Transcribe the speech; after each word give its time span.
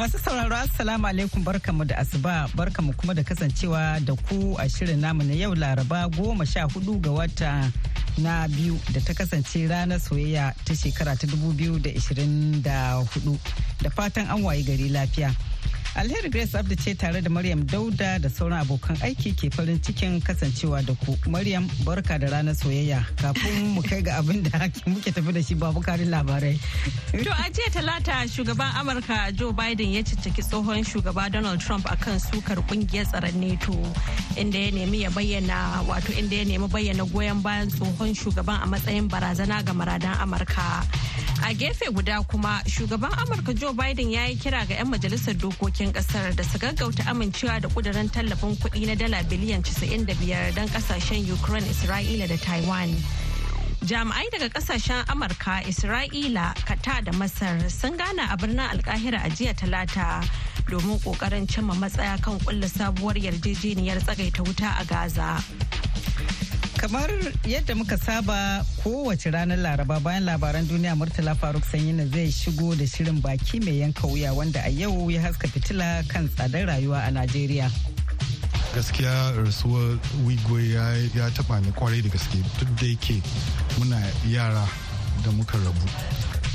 Masu 0.00 0.16
sauraro 0.18 0.56
Assalamu 0.56 1.06
alaikum 1.06 1.44
barkamu 1.44 1.84
da 1.84 1.98
asuba 1.98 2.48
barkamu 2.56 2.92
kuma 2.96 3.12
da 3.14 3.22
kasancewa 3.22 4.00
da 4.00 4.16
ku 4.28 4.56
a 4.58 4.64
shirin 4.68 4.96
namu 4.98 5.22
na 5.24 5.34
yau 5.34 5.52
Laraba 5.54 6.08
goma 6.16 6.46
sha 6.48 6.64
huɗu 6.64 7.00
ga 7.04 7.10
wata 7.10 7.70
na 8.16 8.48
biyu 8.48 8.80
da 8.96 9.00
ta 9.04 9.12
kasance 9.12 9.68
ranar 9.68 10.00
soyayya 10.00 10.54
ta 10.64 10.72
shekara 10.72 11.12
ta 11.20 11.26
2024 11.28 12.64
da 12.64 13.90
fatan 13.92 14.24
an 14.32 14.40
wayi 14.42 14.64
gari 14.64 14.88
lafiya. 14.88 15.36
Alheri 15.96 16.28
Grace 16.30 16.54
Abdi 16.56 16.76
ce 16.76 16.94
tare 16.94 17.20
da 17.20 17.28
Maryam 17.28 17.64
Dauda 17.64 18.18
da 18.18 18.28
sauran 18.28 18.60
abokan 18.60 18.96
aiki 19.02 19.34
ke 19.34 19.50
farin 19.52 19.80
cikin 19.82 20.20
kasancewa 20.22 20.82
da 20.86 20.94
ku. 21.04 21.16
Maryam 21.28 21.66
barka 21.84 22.16
da 22.18 22.28
ranar 22.30 22.54
soyayya 22.54 23.02
kafin 23.18 23.74
mu 23.74 23.82
kai 23.82 24.00
ga 24.00 24.18
abin 24.22 24.42
da 24.42 24.70
muke 24.86 25.10
tafi 25.10 25.32
da 25.34 25.42
shi 25.42 25.54
babu 25.54 25.80
karin 25.82 26.06
labarai. 26.08 26.54
To 27.10 27.30
a 27.30 27.50
jiya 27.50 27.70
talata 27.74 28.22
shugaban 28.30 28.70
Amurka 28.78 29.34
Joe 29.34 29.52
Biden 29.52 29.92
ya 29.92 30.02
cicciki 30.02 30.42
tsohon 30.46 30.84
shugaba 30.86 31.30
Donald 31.30 31.60
Trump 31.60 31.84
akan 31.86 32.20
sukar 32.22 32.62
ƙungiyar 32.70 33.10
tsaron 33.10 33.34
NATO 33.34 33.74
inda 34.38 34.58
ya 34.62 34.70
nemi 34.70 35.02
ya 35.02 35.10
bayyana 35.10 35.82
wato 35.90 36.12
inda 36.14 36.36
ya 36.38 36.44
nemi 36.44 36.68
bayyana 36.68 37.02
goyon 37.10 37.42
bayan 37.42 37.66
tsohon 37.68 38.14
shugaban 38.14 38.62
a 38.62 38.66
matsayin 38.66 39.08
barazana 39.10 39.58
ga 39.66 39.72
maradan 39.74 40.14
Amurka. 40.22 40.86
A 41.42 41.52
gefe 41.54 41.86
guda 41.92 42.22
kuma 42.28 42.60
shugaban 42.66 43.10
Amurka 43.12 43.52
Joe 43.58 43.72
Biden 43.72 44.10
ya 44.12 44.26
yi 44.26 44.36
kira 44.36 44.64
ga 44.68 44.74
'yan 44.74 44.86
majalisar 44.90 45.34
dokokin 45.34 45.92
ƙasar 45.92 46.36
da 46.36 46.42
su 46.44 46.58
gaggauta 46.58 47.02
amincewa 47.08 47.60
da 47.60 47.68
kudirin 47.68 48.08
tallafin 48.10 48.54
kuɗi 48.56 48.86
na 48.86 48.94
dala 48.94 49.22
biliyan 49.24 49.62
95 49.64 50.54
don 50.54 50.68
ƙasashen 50.68 51.24
Ukraine, 51.32 51.66
Isra'ila 51.66 52.28
da 52.28 52.36
Taiwan. 52.36 52.94
Jami'ai 53.84 54.28
daga 54.30 54.48
ƙasashen 54.52 55.04
Amurka, 55.08 55.62
Isra'ila, 55.64 56.54
Kata 56.66 57.00
da 57.02 57.12
Masar 57.12 57.70
sun 57.70 57.96
gana 57.96 58.28
a 58.30 58.36
birnin 58.36 58.68
Alkahira 58.68 59.24
a 59.24 59.30
jiya 59.30 59.54
talata 59.56 60.22
domin 60.68 61.00
ƙoƙarin 61.00 61.48
cimma 61.48 61.74
matsaya 61.74 62.20
kan 62.22 62.38
kulla 62.40 62.68
sabuwar 62.68 63.16
yarjejeniyar 63.16 63.98
tsagaita 64.04 64.44
wuta 64.44 64.76
a 64.78 64.84
Gaza. 64.84 65.42
Kamar 66.80 67.10
yadda 67.44 67.74
muka 67.76 67.98
saba 67.98 68.64
kowace 68.82 69.30
ranar 69.30 69.58
laraba 69.58 70.00
bayan 70.00 70.24
labaran 70.24 70.64
duniya 70.66 70.96
murtala 70.96 71.34
faruk 71.36 71.60
sanyina 71.64 72.06
zai 72.08 72.32
shigo 72.32 72.72
da 72.74 72.86
shirin 72.88 73.20
baki 73.20 73.60
mai 73.60 73.80
yanka 73.84 74.06
wuya 74.08 74.32
wanda 74.32 74.62
a 74.64 74.70
yau 74.72 75.10
ya 75.10 75.20
haska 75.20 75.44
fitila 75.48 76.00
kan 76.08 76.28
tsadar 76.28 76.64
rayuwa 76.66 77.04
a 77.04 77.10
najeriya. 77.10 77.68
Gaskiya 78.74 79.32
rasuwar 79.44 79.98
wigwe 80.24 80.72
ya 80.72 81.28
taba 81.36 81.60
ni 81.60 81.68
ƙwarai 81.72 82.00
da 82.02 82.08
gaske. 82.08 82.40
Duk 82.58 82.68
da 82.80 82.86
yake 82.86 83.20
muna 83.78 84.00
yara 84.24 84.64
da 85.24 85.30
muka 85.32 85.58
rabu. 85.58 85.84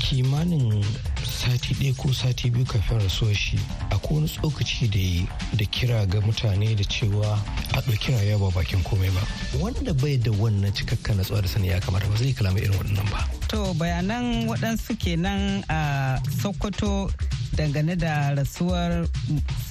Kimanin 0.02 0.82
sati 1.22 1.74
ɗaya 1.74 1.96
ko 1.96 2.10
sati 2.12 2.50
biyu 2.50 2.66
kafin 2.66 2.98
rasuwar 2.98 3.34
shi 3.34 3.58
akwai 3.96 4.14
wani 4.20 4.28
tsokaci 4.28 4.88
da 4.88 4.98
yi 4.98 5.26
da 5.56 5.64
kira 5.64 6.06
ga 6.06 6.20
mutane 6.20 6.74
da 6.76 6.84
cewa 6.84 7.38
a 7.72 7.80
ɗauki 7.80 8.12
rayuwa 8.12 8.50
ba 8.50 8.60
bakin 8.60 8.82
komai 8.84 9.10
ba. 9.10 9.20
Wanda 9.60 9.92
bai 9.94 10.16
da 10.16 10.30
wannan 10.30 10.72
cikakka 10.72 11.14
natsuwa 11.16 11.42
da 11.42 11.48
sani 11.48 11.68
ya 11.68 11.80
kamata 11.80 12.06
ba 12.08 12.16
zai 12.16 12.32
kalama 12.32 12.58
irin 12.60 12.76
waɗannan 12.76 13.08
ba. 13.10 13.24
To 13.48 13.74
bayanan 13.74 14.46
waɗansu 14.48 14.96
kenan 15.00 15.64
a 15.68 16.20
sokoto 16.42 17.10
dangane 17.56 17.96
da 17.96 18.34
rasuwar 18.36 19.08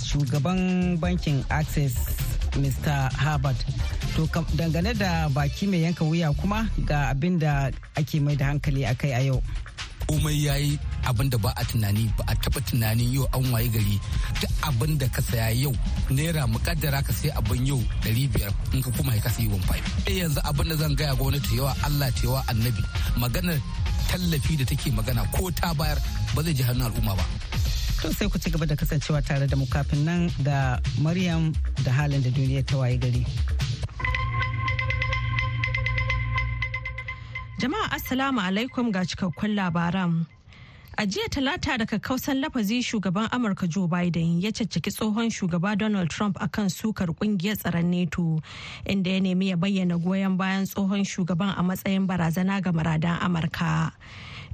shugaban 0.03 0.97
bankin 1.00 1.46
access 1.50 1.94
mr 2.58 3.12
harvard 3.14 3.56
to 4.16 4.25
dangane 4.56 4.94
da 4.97 5.30
baki 5.30 5.68
mai 5.68 5.84
yanka 5.84 6.03
wuya 6.06 6.31
kuma 6.41 6.69
ga 6.88 7.09
abin 7.14 7.38
da 7.40 7.69
ake 7.96 8.19
mai 8.19 8.35
da 8.35 8.46
hankali 8.46 8.85
akai 8.85 9.12
a 9.14 9.22
yau. 9.22 9.41
Komai 10.08 10.44
ya 10.46 10.56
yi 10.56 10.80
abin 11.09 11.29
da 11.29 11.38
ba 11.38 11.51
a 11.55 11.63
tunani 11.69 12.05
ba 12.17 12.23
a 12.27 12.33
taba 12.35 12.59
tunanin 12.67 13.09
yau 13.16 13.25
an 13.33 13.45
waye 13.53 13.69
gari 13.75 13.97
duk 14.41 14.51
abin 14.67 14.97
da 14.97 15.07
ka 15.16 15.21
saya 15.21 15.49
yau 15.53 15.73
naira 16.09 16.43
mukaddara 16.47 16.99
ka 17.07 17.13
sai 17.13 17.29
abin 17.39 17.66
yau 17.69 17.79
ɗari 18.03 18.23
biyar 18.33 18.51
in 18.73 18.81
ka 18.81 18.89
kuma 18.97 19.13
ka 19.23 19.29
sai 19.29 19.47
wani 19.47 19.81
eh 20.09 20.16
yanzu 20.21 20.39
abin 20.49 20.69
da 20.69 20.75
zan 20.75 20.95
gaya 20.95 21.13
gwamnati 21.16 21.57
yawa 21.57 21.71
Allah 21.88 22.09
ta 22.11 22.21
yawa 22.27 22.39
annabi 22.51 22.83
maganar 23.21 23.57
tallafi 24.09 24.53
da 24.59 24.66
take 24.66 24.91
magana 24.91 25.23
ko 25.33 25.49
ta 25.51 25.73
bayar 25.73 25.97
ba 26.35 26.41
zai 26.45 26.53
ji 26.53 26.63
hannun 26.63 26.88
al'umma 26.91 27.13
ba. 27.19 27.25
To 28.01 28.11
sai 28.13 28.27
ku 28.29 28.37
ci 28.37 28.49
gaba 28.53 28.66
da 28.69 28.75
kasancewa 28.75 29.22
tare 29.27 29.47
da 29.47 29.55
mu 29.57 29.66
kafin 29.66 30.03
nan 30.05 30.22
da 30.47 30.77
Maryam 31.01 31.53
da 31.83 31.91
halin 31.97 32.22
da 32.25 32.29
duniya 32.29 32.61
ta 32.67 32.75
waye 32.81 32.97
gari. 33.01 33.23
Jama'a 37.61 37.87
Assalamu 37.97 38.39
alaikum 38.43 38.91
ga 38.93 39.01
cikakkun 39.09 39.55
labaran. 39.57 40.27
A 40.97 41.06
jiya 41.06 41.28
talata 41.29 41.78
daga 41.78 42.00
kausan 42.00 42.39
lafazi 42.39 42.81
shugaban 42.81 43.28
Amurka 43.31 43.67
Joe 43.67 43.85
Biden 43.88 44.41
ya 44.41 44.51
caccaki 44.51 44.91
tsohon 44.91 45.29
shugaba 45.29 45.78
Donald 45.78 46.09
Trump 46.09 46.38
akan 46.39 46.69
sukar 46.72 47.07
ƙungiyar 47.11 47.57
tsaron 47.59 47.91
NATO 47.91 48.39
inda 48.85 49.11
ya 49.11 49.19
nemi 49.19 49.50
ya 49.50 49.57
bayyana 49.57 49.97
goyon 50.01 50.38
bayan 50.38 50.63
tsohon 50.63 51.03
shugaban 51.03 51.53
a 51.57 51.61
matsayin 51.63 52.07
barazana 52.07 52.61
ga 52.63 52.72
maradan 52.72 53.19
Amurka. 53.19 53.91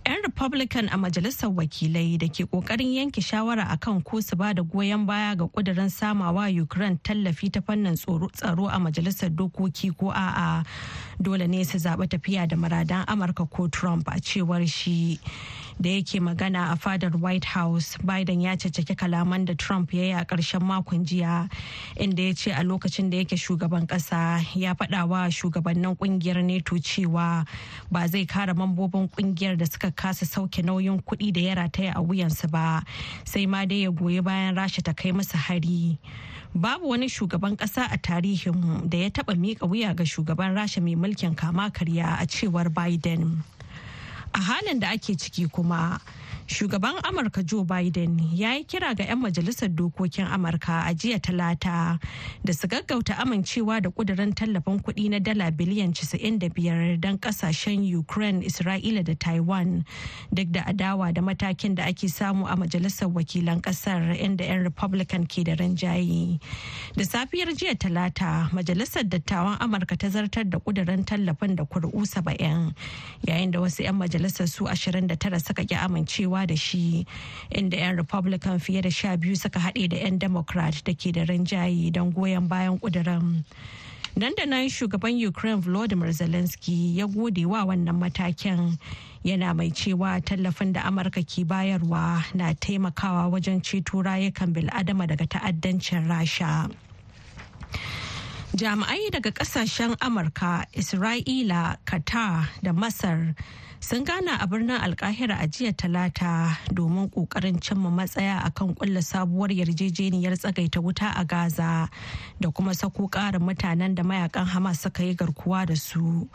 'yan 0.06 0.18
republican 0.26 0.90
a 0.90 0.98
majalisar 0.98 1.50
wakilai 1.54 2.18
da 2.18 2.26
ke 2.28 2.46
ƙoƙarin 2.50 2.90
yanke 2.98 3.22
shawara 3.22 3.70
akan 3.70 4.04
ko 4.04 4.20
su 4.20 4.36
ba 4.36 4.52
da 4.54 4.64
goyon 4.64 5.06
baya 5.06 5.36
ga 5.36 5.46
kudirin 5.46 5.90
samawa 5.94 6.50
ukraine 6.50 6.98
tallafi 7.04 7.52
ta 7.54 7.62
fannin 7.62 7.94
tsaro 7.96 8.66
a 8.66 8.80
majalisar 8.82 9.30
dokoki 9.30 9.96
ko 9.96 10.10
a'a 10.10 10.66
dole 11.22 11.46
ne 11.48 11.64
su 11.64 11.78
zaɓi 11.78 12.08
tafiya 12.10 12.48
da 12.50 12.56
maradan 12.58 13.06
amurka 13.06 13.46
ko 13.48 13.68
trump 13.68 14.08
a 14.10 14.18
cewar 14.20 14.66
shi 14.68 15.20
da 15.82 15.90
yake 15.90 16.20
magana 16.20 16.72
a 16.72 16.76
fadar 16.78 17.12
white 17.20 17.46
house 17.46 17.98
biden 18.04 18.42
ya 18.42 18.56
caccaki 18.56 18.96
kalaman 18.96 19.46
da 19.46 19.54
trump 19.56 19.94
ya 19.94 20.04
yi 20.04 20.12
a 20.14 20.26
ƙarshen 20.26 20.62
makon 20.62 21.06
jiya 21.06 21.50
inda 21.98 22.24
ya 22.28 22.34
ce 22.34 22.52
a 22.52 22.64
lokacin 22.64 23.10
da 23.10 23.18
yake 23.18 23.36
shugaban 23.38 23.88
ƙasa 23.88 24.46
ya 24.56 24.74
faɗa 24.76 25.08
wa 25.10 25.26
shugabannin 25.30 25.98
ƙungiyar 25.98 26.44
neto 26.44 26.76
cewa 26.78 27.46
ba 27.92 28.08
zai 28.08 28.26
kare 28.26 28.54
mambobin 28.54 29.10
ƙungiyar 29.10 29.58
da 29.58 29.66
suka 29.66 29.92
kasa 29.92 30.26
sauke 30.26 30.62
nauyin 30.64 31.02
kuɗi 31.02 31.34
da 31.34 31.42
ya 31.42 31.56
rataya 31.56 31.94
a 31.96 32.02
wuyansu 32.02 32.50
ba 32.52 32.84
sai 33.26 33.46
ma 33.46 33.66
dai 33.66 33.82
ya 33.84 33.90
goyi 33.92 34.22
bayan 34.24 34.56
rasha 34.56 34.84
ta 34.84 34.94
kai 34.94 35.12
musu 35.12 35.36
hari. 35.38 35.98
Babu 36.54 36.90
wani 36.90 37.08
shugaban 37.08 37.56
ƙasa 37.58 37.88
a 37.92 37.98
tarihinmu 37.98 38.90
da 38.90 38.98
ya 38.98 39.10
taɓa 39.10 39.34
miƙa 39.40 39.68
wuya 39.70 39.96
ga 39.96 40.04
shugaban 40.04 40.54
rasha 40.54 40.82
mai 40.84 40.96
mulkin 40.96 41.36
kama 41.36 41.72
karya 41.72 42.20
a 42.22 42.26
cewar 42.28 42.68
biden. 42.70 43.44
A 44.34 44.40
halin 44.40 44.80
da 44.80 44.90
ake 44.90 45.16
ciki 45.16 45.48
kuma 45.52 46.00
shugaban 46.52 46.96
amurka 47.04 47.44
joe 47.44 47.64
biden 47.64 48.20
ya 48.36 48.54
yi 48.56 48.64
kira 48.68 48.92
ga 48.94 49.04
'yan 49.08 49.20
majalisar 49.24 49.70
dokokin 49.72 50.28
amurka 50.28 50.84
a 50.84 50.92
jiya 50.94 51.20
talata 51.24 51.96
da 52.44 52.52
su 52.54 52.68
gaggauta 52.68 53.16
amincewa 53.18 53.80
da 53.82 53.90
kudirin 53.90 54.36
tallafin 54.36 54.84
kuɗi 54.84 55.10
na 55.10 55.20
dala 55.20 55.48
biliyan 55.52 55.96
95 55.96 57.00
don 57.00 57.16
ƙasashen 57.18 57.88
ukraine 57.96 58.44
isra'ila 58.44 59.00
da 59.04 59.16
taiwan 59.16 59.86
duk 60.34 60.52
da 60.52 60.68
adawa 60.68 61.14
da 61.16 61.22
matakin 61.22 61.76
da 61.76 61.86
ake 61.88 62.12
samu 62.12 62.44
a 62.46 62.56
majalisar 62.60 63.08
wakilan 63.08 63.62
ƙasar 63.64 64.12
inda 64.20 64.44
'yan 64.44 64.64
republican 64.68 65.24
ke 65.32 65.48
da 65.48 65.56
rinjaye. 65.56 66.36
Da 67.00 67.04
safiyar 67.08 67.56
jiya 67.56 67.80
talata 67.80 68.52
majalisar 68.52 69.08
dattawan 69.08 69.56
amurka 69.64 69.96
ta 69.96 70.10
zartar 70.12 70.44
da 70.44 70.60
kudirin 70.60 71.08
tallafin 71.08 71.56
da 71.56 71.64
kuri'u 71.64 72.04
70 72.04 72.76
yayin 73.24 73.52
da 73.56 73.64
wasu 73.64 73.88
'yan 73.88 73.96
majalisar 73.96 74.52
su 74.52 74.68
29 74.68 75.40
suka 75.40 75.64
ki 75.64 75.76
amincewa 75.80 76.41
da 76.48 76.56
shi 76.56 77.06
inda 77.52 77.78
'yan 77.78 77.96
republican 77.98 78.60
fiye 78.60 78.82
da 78.82 78.90
sha 78.90 79.18
biyu 79.18 79.36
suka 79.36 79.60
haɗe 79.60 79.90
da 79.90 79.98
'yan 79.98 80.18
democrat 80.20 80.84
da 80.84 80.94
ke 80.94 81.12
da 81.12 81.24
rinjaye 81.26 81.92
don 81.92 82.12
goyon 82.12 82.48
bayan 82.48 82.80
ƙuduran 82.80 83.44
nan 84.16 84.34
da 84.38 84.46
nan 84.46 84.68
shugaban 84.70 85.16
ukraine 85.28 85.62
volodymyr 85.62 86.12
zelensky 86.12 86.96
ya 86.98 87.06
gode 87.08 87.46
wa 87.46 87.64
wannan 87.66 87.96
matakin. 87.96 88.78
Yana 89.24 89.56
mai 89.56 89.70
cewa 89.70 90.20
tallafin 90.22 90.74
da 90.74 90.82
amurka 90.82 91.22
ke 91.24 91.46
bayarwa 91.48 92.20
na 92.36 92.54
taimakawa 92.54 93.30
wajen 93.32 93.62
ceto 93.62 94.04
rayukan 94.04 94.52
bil'adama 94.54 95.08
daga 95.08 95.28
ta'addancin 95.30 96.08
rasha. 96.10 96.68
Jami'ai 98.56 99.10
daga 99.12 99.32
ƙasashen 99.32 99.96
amurka 100.02 100.66
isra'ila 100.76 101.78
qatar 101.86 102.50
da 102.62 102.72
masar 102.74 103.34
sun 103.84 104.04
gana 104.06 104.38
a 104.40 104.46
birnin 104.48 104.78
alkahira 104.80 105.38
a 105.42 105.48
jiya 105.48 105.74
talata 105.74 106.56
domin 106.72 107.10
ƙoƙarin 107.10 107.60
cimma 107.60 107.90
matsaya 107.90 108.40
akan 108.46 108.76
kulla 108.78 109.02
sabuwar 109.02 109.50
yarjejeniyar 109.50 110.38
tsagaita 110.38 110.78
wuta 110.80 111.12
a 111.18 111.26
gaza 111.26 111.90
da 112.40 112.52
kuma 112.52 112.76
sako 112.76 113.08
karin 113.10 113.42
mutanen 113.42 113.96
da 113.96 114.04
mayaƙan 114.04 114.46
hamas 114.46 114.80
suka 114.82 115.04
yi 115.04 115.16
garkuwa 115.16 115.66
da 115.66 115.74
su. 115.76 116.30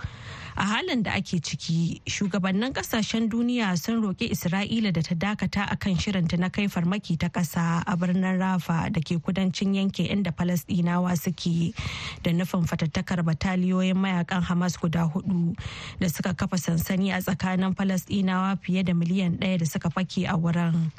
A 0.58 0.64
halin 0.64 1.02
da 1.04 1.12
ake 1.12 1.38
ciki 1.40 2.00
shugabannin 2.06 2.72
ƙasashen 2.72 3.28
duniya 3.30 3.78
sun 3.78 4.02
roƙi 4.02 4.30
isra'ila 4.32 4.92
da 4.92 5.02
ta 5.02 5.14
dakata 5.14 5.68
akan 5.70 5.94
shirinta 5.96 6.38
na 6.38 6.48
kai 6.48 6.66
farmaki 6.66 7.16
ta 7.16 7.28
ƙasa 7.28 7.84
a 7.86 7.96
birnin 7.96 8.40
rafa 8.40 8.90
da 8.90 8.98
ke 9.00 9.22
kudancin 9.22 9.74
yanke 9.76 10.02
inda 10.10 10.32
falasɗinawa 10.32 11.14
suke 11.16 11.74
da 12.24 12.32
nufin 12.32 12.66
fatattakar 12.66 13.22
bataliyoyin 13.22 13.94
mayaƙan 13.94 14.42
hamas 14.42 14.80
guda 14.80 15.06
huɗu 15.06 15.54
da 16.00 16.08
suka 16.08 16.34
kafa 16.34 16.56
sansani 16.56 17.12
a 17.14 17.20
tsakanin 17.36 17.74
falasɗinawa 17.76 18.56
fiye 18.62 18.82
da 18.82 18.94
miliyan 18.94 19.36
ɗaya 19.38 19.58
da 19.58 19.66
suka 19.66 19.90
fake 19.90 20.24
a 20.26 20.36
wurin. 20.36 20.90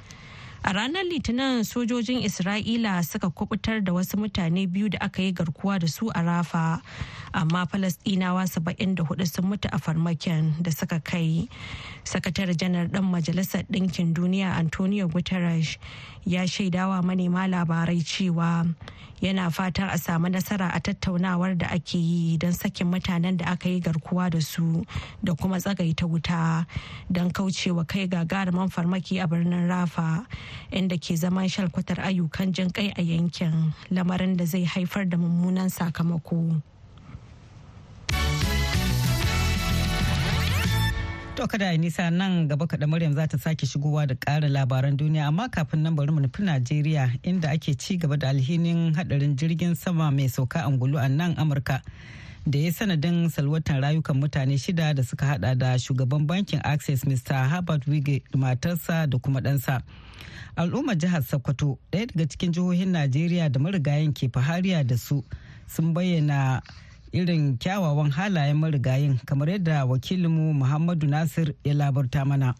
A 0.63 0.73
ranar 0.73 1.03
Litinin 1.05 1.63
sojojin 1.63 2.23
Isra'ila 2.25 3.03
suka 3.03 3.29
kuɓutar 3.29 3.83
da 3.83 3.93
wasu 3.93 4.17
mutane 4.17 4.67
biyu 4.67 4.89
da 4.89 4.97
aka 5.01 5.21
yi 5.21 5.31
garkuwa 5.31 5.79
da 5.79 5.87
su 5.87 6.09
a 6.13 6.21
Rafa, 6.23 6.81
amma 7.33 7.65
Falasɗinawa 7.67 8.43
74 8.47 9.25
sun 9.27 9.45
mutu 9.45 9.69
a 9.71 9.77
farmakin 9.79 10.61
da 10.61 10.71
suka 10.71 10.99
kai. 10.99 11.47
Sakatare 12.03 12.55
janar 12.57 12.87
ɗan 12.89 13.03
Majalisar 13.05 13.63
Ɗinkin 13.71 14.13
Duniya 14.13 14.57
Antonio 14.57 15.07
Guterres 15.07 15.77
ya 16.25 16.41
shaidawa 16.45 17.01
manema 17.03 17.47
labarai 17.47 18.03
cewa 18.03 18.67
yana 19.21 19.49
fatan 19.51 19.89
a 19.89 19.97
samu 19.97 20.27
nasara 20.29 20.69
a 20.75 20.79
tattaunawar 20.79 21.57
da 21.57 21.67
ake 21.71 21.95
yi 21.97 22.37
don 22.37 22.51
sakin 22.51 22.91
mutanen 22.91 23.37
da 23.37 23.45
aka 23.53 23.69
yi 23.69 23.79
garkuwa 23.81 24.29
da 24.29 24.39
su 24.39 24.85
da 25.23 25.33
kuma 25.33 25.57
tsagaita 25.57 26.05
wuta 26.07 26.65
don 27.11 27.31
kaucewa 27.31 27.87
kai 27.87 28.07
gagarumin 28.07 28.69
farmaki 28.69 29.23
a 29.23 29.27
birnin 29.27 29.67
rafa 29.67 30.27
inda 30.71 30.97
ke 30.97 31.15
zaman 31.15 31.47
shalkwatar 31.49 31.99
ayyukan 31.99 32.53
jin 32.53 32.69
kai 32.69 32.93
a 32.97 33.01
yankin 33.01 33.73
lamarin 33.91 34.37
da 34.37 34.45
zai 34.45 34.63
haifar 34.65 35.09
da 35.09 35.17
mummunan 35.17 35.69
sakamako. 35.69 36.61
To 41.37 41.45
kada 41.45 41.77
nisa 41.77 42.09
nan 42.09 42.47
gaba 42.49 42.65
kaɗa 42.65 42.87
Maryam 42.89 43.13
za 43.13 43.27
ta 43.27 43.37
sake 43.37 43.65
shigowa 43.69 44.07
da 44.07 44.15
ƙara 44.15 44.49
labaran 44.49 44.97
duniya 44.97 45.27
amma 45.27 45.49
kafin 45.49 45.83
nan 45.83 45.93
bari 45.95 46.11
mu 46.11 46.19
nufi 46.21 46.41
Najeriya 46.41 47.13
inda 47.21 47.53
ake 47.53 47.77
ci 47.77 47.97
gaba 47.97 48.17
da 48.17 48.29
alhinin 48.33 48.95
hadarin 48.97 49.35
jirgin 49.37 49.75
sama 49.77 50.09
mai 50.11 50.25
sauka 50.33 50.65
angulu 50.65 50.97
a 50.97 51.07
nan 51.07 51.35
Amurka 51.35 51.81
da 52.49 52.57
ya 52.57 52.71
sanadin 52.71 53.29
salwatan 53.29 53.81
rayukan 53.85 54.17
mutane 54.17 54.57
shida 54.57 54.95
da 54.95 55.03
suka 55.03 55.25
hada 55.37 55.53
da 55.53 55.77
shugaban 55.77 56.25
bankin 56.25 56.59
Access 56.63 57.03
Mr. 57.05 57.47
Herbert 57.47 57.85
Wige 57.85 58.23
matarsa 58.33 59.05
da 59.07 59.19
kuma 59.19 59.39
ɗansa. 59.39 59.83
Al'ummar 60.57 60.95
jihar 60.97 61.21
Sokoto 61.23 61.77
ɗaya 61.91 62.05
daga 62.07 62.27
cikin 62.29 62.51
jihohin 62.53 62.91
Najeriya 62.91 63.51
da 63.51 63.59
marigayen 63.59 64.13
ke 64.13 64.29
fahariya 64.31 64.85
da 64.87 64.95
su 64.97 65.23
sun 65.67 65.93
bayyana 65.93 66.61
irin 67.13 67.57
kyawawan 67.57 68.11
halayen 68.11 68.57
marigayin 68.57 69.19
kamar 69.25 69.47
yadda 69.49 69.85
wakilinmu 69.85 70.53
Muhammadu 70.53 71.07
Nasir 71.07 71.53
ya 71.63 71.73
labarta 71.73 72.25
mana. 72.25 72.55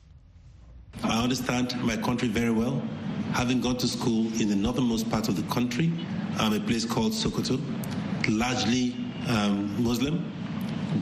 I 1.04 1.22
understand 1.24 1.76
my 1.84 1.98
country 1.98 2.28
very 2.28 2.52
well, 2.52 2.82
having 3.34 3.62
gone 3.62 3.78
to 3.78 3.88
school 3.88 4.26
in 4.42 4.50
the 4.50 4.56
northernmost 4.56 5.10
part 5.10 5.28
of 5.30 5.36
the 5.36 5.44
country, 5.54 5.92
um, 6.40 6.54
a 6.54 6.60
place 6.60 6.86
called 6.86 7.12
Sokoto, 7.14 7.60
largely 8.30 8.96
um, 9.28 9.82
Muslim, 9.84 10.24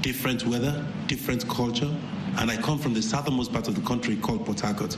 different 0.01 0.46
weather, 0.46 0.86
different 1.08 1.48
culture, 1.48 1.90
and 2.38 2.51
I 2.51 2.58
come 2.58 2.78
from 2.80 2.94
the 2.94 3.01
southernmost 3.01 3.54
part 3.54 3.68
of 3.68 3.75
the 3.75 3.81
country 3.81 4.16
called 4.18 4.46
Port 4.46 4.60
Harcourt. 4.60 4.98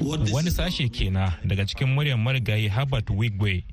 Wani 0.00 0.50
sashe 0.50 0.88
kenan 0.88 1.32
daga 1.44 1.66
cikin 1.66 1.88
muryar 1.94 2.18
marigayi 2.18 2.68
Herbert 2.68 3.10
Wigwe 3.10 3.64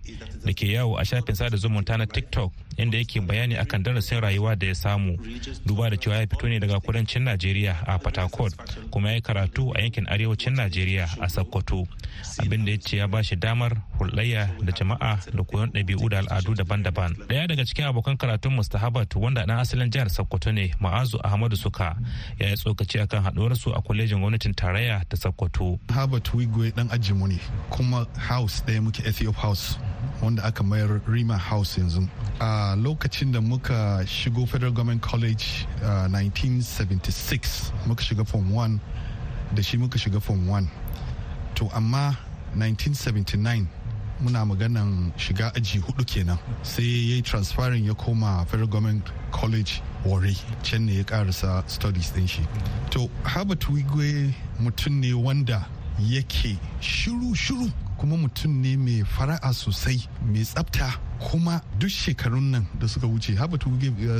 da 0.45 0.53
ke 0.53 0.67
yawo 0.73 0.97
a 0.99 1.05
shafin 1.05 1.35
sada 1.35 1.57
zumunta 1.57 1.97
na 1.97 2.05
TikTok 2.05 2.51
inda 2.77 2.97
yake 2.97 3.21
bayani 3.21 3.57
akan 3.57 3.83
darasin 3.83 4.21
rayuwa 4.21 4.55
da 4.55 4.67
ya 4.67 4.75
samu 4.75 5.17
duba 5.65 5.89
da 5.89 5.97
cewa 5.97 6.15
ya 6.15 6.27
fito 6.27 6.47
ne 6.49 6.59
daga 6.59 6.79
kudancin 6.79 7.23
Najeriya 7.23 7.75
a 7.87 7.97
Harcourt 8.19 8.55
kuma 8.91 9.09
ya 9.09 9.15
yi 9.15 9.21
karatu 9.21 9.73
a 9.75 9.81
yankin 9.81 10.05
arewacin 10.07 10.55
Najeriya 10.55 11.07
a 11.21 11.29
Sokoto 11.29 11.87
abin 12.39 12.65
da 12.65 12.71
ya 12.71 12.77
ce 12.77 12.97
ya 12.97 13.07
ba 13.07 13.23
shi 13.23 13.35
damar 13.35 13.71
hulɗayya 13.99 14.49
da 14.65 14.71
jama'a 14.71 15.19
da 15.35 15.43
koyon 15.43 15.71
ɗabi'u 15.71 16.09
da 16.09 16.19
al'adu 16.19 16.55
daban-daban. 16.55 17.13
Ɗaya 17.27 17.47
daga 17.47 17.65
cikin 17.65 17.85
abokan 17.85 18.17
karatun 18.17 18.53
Mustahabat 18.55 19.15
wanda 19.15 19.43
ɗan 19.45 19.59
asalin 19.59 19.91
jihar 19.91 20.09
Sokoto 20.09 20.51
ne 20.51 20.71
Ma'azu 20.79 21.19
Ahmadu 21.23 21.55
Suka 21.57 21.95
ya 22.39 22.49
yi 22.49 22.55
tsokaci 22.55 22.99
akan 22.99 23.23
haɗuwarsu 23.23 23.75
a 23.75 23.81
kwalejin 23.81 24.19
gwamnatin 24.19 24.53
tarayya 24.55 25.03
ta 25.09 25.17
Sokoto. 25.17 25.79
Herbert 26.19 26.33
Wigwe 26.33 26.71
dan 26.75 26.89
ajinmu 26.91 27.27
ne 27.27 27.39
kuma 27.69 28.05
house 28.17 28.61
ɗaya 28.67 28.81
muke 28.81 29.01
Ethiop 29.07 29.35
House 29.35 29.77
wanda 30.21 30.43
aka 30.43 30.63
mayar 30.63 31.01
Rima 31.07 31.37
House 31.37 31.77
yanzu. 31.77 32.07
A 32.41 32.75
lokacin 32.77 33.31
da 33.31 33.39
muka 33.41 34.03
shigo 34.05 34.45
Federal 34.47 34.71
Government 34.73 35.01
College 35.01 35.65
uh, 35.81 36.07
1976 36.09 37.71
muka 37.87 38.03
shiga 38.03 38.25
Form 38.27 38.51
1 38.51 38.79
da 39.55 39.61
shi 39.61 39.77
muka 39.77 39.97
shiga 39.97 40.21
Form 40.21 40.45
1. 40.47 40.67
To 41.55 41.69
amma 41.73 42.17
1979 42.55 43.67
muna 44.21 44.45
maganan 44.45 45.11
shiga 45.17 45.53
aji 45.55 45.79
huɗu 45.79 46.03
kenan 46.05 46.37
sai 46.63 46.83
ya 46.83 47.15
yi 47.15 47.21
transferring 47.21 47.85
ya 47.85 47.93
koma 47.93 48.45
federal 48.49 48.67
government 48.67 49.05
college 49.31 49.81
wari 50.05 50.35
can 50.63 50.85
ne 50.85 50.97
ya 50.97 51.03
karasa 51.03 51.63
studies 51.69 52.09
din 52.11 52.27
shi 52.27 52.41
to 52.89 53.09
herbert 53.23 53.63
wigwe 53.69 54.33
mutum 54.59 54.99
ne 54.99 55.13
wanda 55.13 55.65
yake 56.01 56.57
shiru-shiru 56.81 57.71
kuma 57.97 58.17
mutum 58.17 58.51
ne 58.61 58.77
mai 58.77 59.03
fara'a 59.03 59.53
sosai 59.53 59.99
mai 60.25 60.43
tsafta 60.43 60.87
kuma 61.19 61.61
duk 61.79 61.89
shekarun 61.89 62.51
nan 62.51 62.65
da 62.79 62.87
suka 62.87 63.07
wuce 63.07 63.35
habatu 63.35 63.69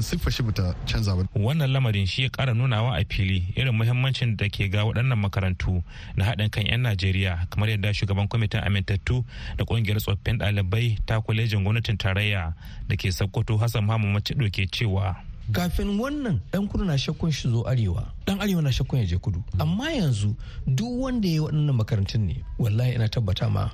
siffa 0.01 0.31
shi 0.31 0.43
bata 0.43 0.75
canza 0.85 1.15
ba. 1.15 1.23
Wannan 1.35 1.71
lamarin 1.71 2.05
shi 2.05 2.23
ya 2.23 2.29
kara 2.29 2.53
nunawa 2.53 2.97
a 2.99 3.05
fili 3.09 3.53
irin 3.55 3.73
muhimmancin 3.75 4.35
da 4.35 4.49
ke 4.49 4.67
ga 4.69 4.83
waɗannan 4.83 5.15
makarantu 5.19 5.81
na 6.17 6.25
haɗin 6.25 6.49
kan 6.51 6.65
'yan 6.65 6.81
Najeriya 6.81 7.47
kamar 7.49 7.69
yadda 7.69 7.93
shugaban 7.93 8.27
kwamitin 8.27 8.59
amintattu 8.63 9.23
da 9.57 9.63
ƙungiyar 9.63 9.99
tsoffin 9.99 10.37
ɗalibai 10.39 10.97
ta 11.05 11.21
kwalejin 11.21 11.63
gwamnatin 11.63 11.97
tarayya 11.97 12.53
da 12.87 12.95
ke 12.95 13.11
Sokoto 13.11 13.57
Hassan 13.57 13.85
Muhammad 13.85 14.11
Macido 14.23 14.43
ke 14.51 14.67
cewa. 14.67 15.28
Kafin 15.51 15.99
wannan 15.99 16.39
dan 16.51 16.67
kudu 16.67 16.85
na 16.85 16.97
shakkun 16.97 17.31
shi 17.31 17.49
zo 17.49 17.63
arewa. 17.67 18.11
Dan 18.25 18.39
arewa 18.39 18.61
na 18.61 18.69
shakkun 18.71 18.99
ya 18.99 19.05
je 19.05 19.17
kudu. 19.17 19.43
Amma 19.59 19.91
yanzu 19.91 20.35
duk 20.67 20.89
wanda 21.01 21.27
ya 21.27 21.33
yi 21.33 21.39
waɗannan 21.39 21.75
makarantun 21.75 22.21
ne 22.27 22.43
wallahi 22.59 22.95
ina 22.95 23.09
tabbata 23.09 23.49
ma 23.49 23.69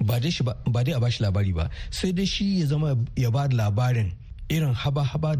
ba 0.00 0.20
dai 0.20 0.92
a 0.94 1.00
bashi 1.00 1.22
labari 1.22 1.52
ba. 1.54 1.70
Sai 1.90 2.12
dai 2.12 2.24
shi 2.26 2.60
ya 2.60 2.66
zama 2.66 2.96
ya 3.16 3.30
ba 3.30 3.48
labarin 3.48 4.12
irin 4.48 4.74
haba-haba 4.74 5.36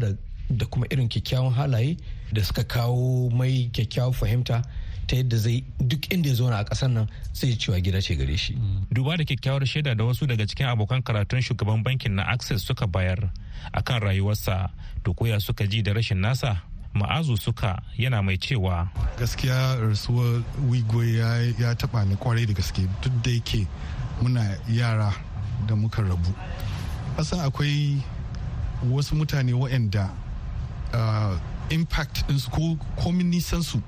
da 0.49 0.65
kuma 0.65 0.85
irin 0.91 1.09
kyakkyawan 1.09 1.53
halaye 1.53 1.97
da 2.33 2.43
suka 2.43 2.63
kawo 2.63 3.29
mai 3.29 3.69
kyakkyawan 3.73 4.13
fahimta 4.13 4.61
ta 5.07 5.15
yadda 5.15 5.37
zai 5.37 5.63
duk 5.79 6.11
inda 6.13 6.29
ya 6.29 6.35
zauna 6.35 6.57
a 6.59 6.63
ƙasar 6.63 6.89
nan 6.91 7.07
zai 7.33 7.55
cewa 7.57 7.79
gida 7.81 8.01
ce 8.01 8.15
gare 8.15 8.35
shi. 8.37 8.53
Duba 8.91 9.17
da 9.17 9.23
kyakkyawar 9.23 9.65
shaida 9.65 9.95
da 9.95 10.03
wasu 10.03 10.27
daga 10.27 10.45
cikin 10.45 10.67
abokan 10.67 11.01
karatun 11.03 11.41
shugaban 11.41 11.83
bankin 11.83 12.15
na 12.15 12.23
Access 12.23 12.63
suka 12.63 12.87
bayar 12.87 13.31
akan 13.73 14.01
rayuwarsa 14.01 14.69
to 15.03 15.13
koya 15.13 15.39
suka 15.41 15.65
ji 15.67 15.81
da 15.81 15.93
rashin 15.93 16.19
nasa? 16.19 16.61
Ma'azu 16.93 17.37
suka 17.39 17.79
yana 17.97 18.21
mai 18.23 18.37
cewa 18.37 18.89
gaskiya 19.17 19.79
rasuwar 19.79 20.43
wigwe 20.69 21.15
ya 21.59 21.73
taba 21.75 22.05
ni 22.05 22.15
ƙwarai 22.15 22.45
da 22.47 22.53
gaske. 22.53 22.83
Duk 23.01 23.13
da 23.23 23.31
yake 23.31 23.67
muna 24.21 24.57
yara 24.67 25.13
da 25.67 25.75
muka 25.75 26.01
rabu. 26.01 26.33
Kasan 27.15 27.39
akwai 27.39 28.01
wasu 28.91 29.15
mutane 29.15 29.53
waɗanda 29.53 30.09
uh, 30.93 31.37
impact 31.69 32.27
ɗinsu 32.27 32.49
ko 32.51 32.77
komin 33.01 33.29
nisansu 33.29 33.81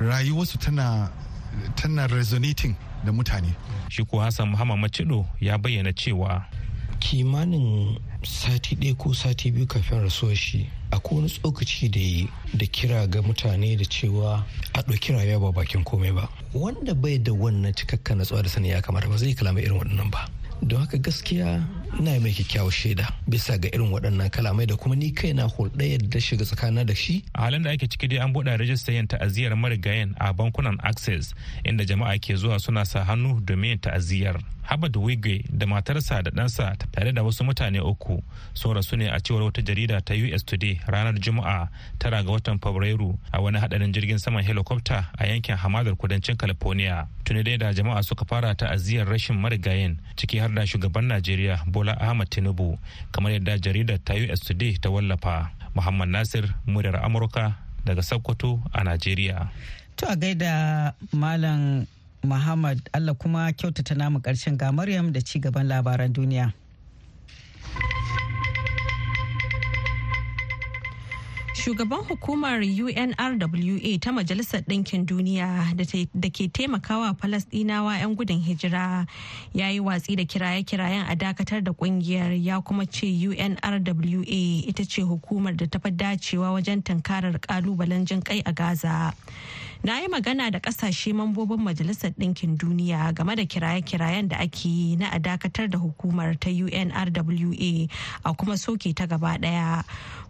rayuwarsu 0.00 0.58
tana 0.58 1.10
tana 1.76 2.06
resonating 2.06 2.74
da 3.04 3.12
mutane. 3.12 3.54
Shi 3.88 4.04
ko 4.04 4.18
hassan 4.20 4.48
muhammad 4.48 4.78
macido 4.78 5.26
ya 5.40 5.58
bayyana 5.58 5.92
cewa 5.92 6.44
kimanin 6.98 7.98
sati 8.22 8.76
ɗaya 8.76 8.96
ko 8.96 9.12
sati 9.14 9.50
biyu 9.50 9.66
kafin 9.66 10.02
rasuwar 10.02 10.36
shi 10.36 10.66
akwai 10.90 11.16
wani 11.16 11.28
tsokaci 11.30 11.88
da 11.88 12.00
yi 12.00 12.28
da 12.54 12.66
kira 12.66 13.06
ga 13.06 13.22
mutane 13.22 13.76
da 13.76 13.84
cewa 13.84 14.44
a 14.74 14.80
ɗauki 14.82 15.12
rayuwa 15.12 15.52
ba 15.52 15.60
bakin 15.62 15.84
komai 15.84 16.12
ba. 16.14 16.28
Wanda 16.54 16.94
bai 16.94 17.18
da 17.18 17.32
wannan 17.32 17.72
cikakka 17.74 18.14
natsuwa 18.14 18.42
da 18.42 18.48
sani 18.48 18.68
ya 18.70 18.80
kamata 18.82 19.08
ba 19.08 19.16
zai 19.16 19.34
kalama 19.34 19.60
irin 19.60 19.78
waɗannan 19.80 20.10
ba. 20.10 20.28
Don 20.62 20.80
haka 20.80 20.98
gaskiya 20.98 21.64
ina 21.98 22.20
mai 22.20 22.32
kyakkyawar 22.32 22.72
shaida 22.72 23.08
bisa 23.26 23.58
ga 23.58 23.68
irin 23.74 23.92
waɗannan 23.92 24.30
kalamai 24.30 24.66
da 24.66 24.76
kuma 24.76 24.94
ni 24.96 25.10
kaina 25.12 25.44
hulɗa 25.44 25.84
yadda 25.84 26.20
shiga 26.20 26.44
tsakanin 26.44 26.86
da 26.86 26.94
shi 26.94 27.24
a 27.34 27.42
halin 27.42 27.62
da 27.62 27.70
ake 27.70 27.86
ciki 27.88 28.08
dai 28.08 28.18
an 28.18 28.32
buɗe 28.32 28.56
rajistar 28.56 28.94
yin 28.94 29.06
ta'aziyar 29.06 29.56
marigayen 29.56 30.14
a 30.18 30.32
bankunan 30.32 30.78
access 30.82 31.34
inda 31.64 31.84
jama'a 31.84 32.18
ke 32.18 32.36
zuwa 32.36 32.58
suna 32.60 32.84
sa 32.84 33.04
hannu 33.04 33.40
domin 33.40 33.78
ta'aziyar 33.78 34.38
Habad 34.70 34.96
Wigwe 34.96 35.44
da 35.50 35.66
matarsa 35.66 36.22
da 36.22 36.30
ɗansa 36.30 36.76
tare 36.92 37.12
da 37.12 37.22
wasu 37.22 37.44
mutane 37.44 37.80
uku 37.80 38.22
sun 38.54 38.74
rasu 38.74 38.96
ne 38.96 39.08
a 39.08 39.18
cewar 39.20 39.42
wata 39.42 39.62
jarida 39.62 40.00
ta 40.00 40.14
US 40.14 40.44
Today 40.44 40.78
ranar 40.86 41.14
Juma'a 41.18 41.68
tara 41.98 42.22
ga 42.22 42.30
watan 42.30 42.58
Fabrairu 42.60 43.18
a 43.32 43.40
wani 43.42 43.58
hadarin 43.58 43.92
jirgin 43.92 44.18
saman 44.18 44.44
helicopter 44.44 45.06
a 45.18 45.26
yankin 45.26 45.56
hamadar 45.56 45.96
kudancin 45.96 46.36
California. 46.38 47.08
Tuni 47.24 47.42
dai 47.42 47.56
da 47.56 47.72
jama'a 47.72 48.02
suka 48.04 48.24
fara 48.24 48.54
ta'aziyar 48.54 49.08
rashin 49.08 49.36
marigayen 49.36 49.96
ciki 50.16 50.38
har 50.38 50.48
da 50.54 50.62
shugaban 50.66 51.06
Najeriya 51.10 51.64
Bola 51.80 51.96
Ahmad 51.96 52.28
Tinubu 52.28 52.76
kamar 53.10 53.32
yadda 53.32 53.56
jaridar 53.58 53.96
ta 54.04 54.12
US 54.12 54.40
Today 54.44 54.76
ta 54.76 54.90
wallafa. 54.92 55.48
Muhammad 55.74 56.08
Nasir 56.12 56.44
muryar 56.68 57.00
Amurka 57.00 57.56
daga 57.86 58.02
Sokoto 58.04 58.60
a 58.74 58.84
Najeriya. 58.84 59.48
To 59.96 60.04
a 60.12 60.14
gaida 60.16 60.92
Malam 61.12 61.86
Muhammad 62.22 62.84
Allah 62.92 63.14
kuma 63.14 63.48
kyautata 63.56 63.96
namu 63.96 64.20
ƙarshen 64.20 64.58
ga 64.58 64.70
Maryam 64.72 65.10
da 65.12 65.20
ci 65.24 65.40
gaban 65.40 65.68
labaran 65.72 66.12
duniya. 66.12 66.52
Shugaban 71.54 72.04
hukumar 72.08 72.60
UNRWA 72.60 73.98
ta 74.00 74.12
Majalisar 74.12 74.62
Ɗinkin 74.62 75.04
Duniya 75.06 75.74
da 75.76 76.28
ke 76.30 76.48
taimakawa 76.48 77.14
Falasɗinawa 77.18 77.98
'yan 78.00 78.14
gudun 78.16 78.40
hijira 78.40 79.06
ya 79.52 79.68
yi 79.68 79.80
watsi 79.80 80.16
da 80.16 80.24
kiraye-kirayen 80.24 81.06
a 81.10 81.14
dakatar 81.16 81.62
da 81.62 81.72
ƙungiyar 81.72 82.32
ya 82.42 82.60
kuma 82.60 82.86
ce 82.86 83.06
UNRWA 83.06 84.64
ita 84.68 84.84
ce 84.84 85.02
hukumar 85.02 85.56
da 85.56 85.66
ta 85.66 85.78
fi 85.78 85.90
dacewa 85.90 86.52
wajen 86.54 86.82
tunkarar 86.82 87.38
kalubalen 87.40 88.06
jin 88.06 88.22
kai 88.22 88.42
a 88.46 88.52
Gaza. 88.52 89.12
Na 89.82 89.98
yi 90.00 90.08
magana 90.08 90.50
da 90.50 90.60
ƙasashe 90.60 91.12
mambobin 91.14 91.56
majalisar 91.64 92.10
ɗinkin 92.12 92.56
duniya 92.58 93.14
game 93.14 93.34
da 93.34 93.44
kiraye-kirayen 93.46 94.28
da 94.28 94.36
ake 94.36 94.68
yi 94.68 94.96
na 94.96 95.08
a 95.08 95.18
dakatar 95.18 95.70
da 95.70 95.78
hukumar 95.78 96.38
ta 96.38 96.50
unrwa 96.50 97.88
a 98.24 98.34
kuma 98.34 98.58
soke 98.58 98.94
ta 98.94 99.06
gaba 99.06 99.38
ɗaya 99.38 99.82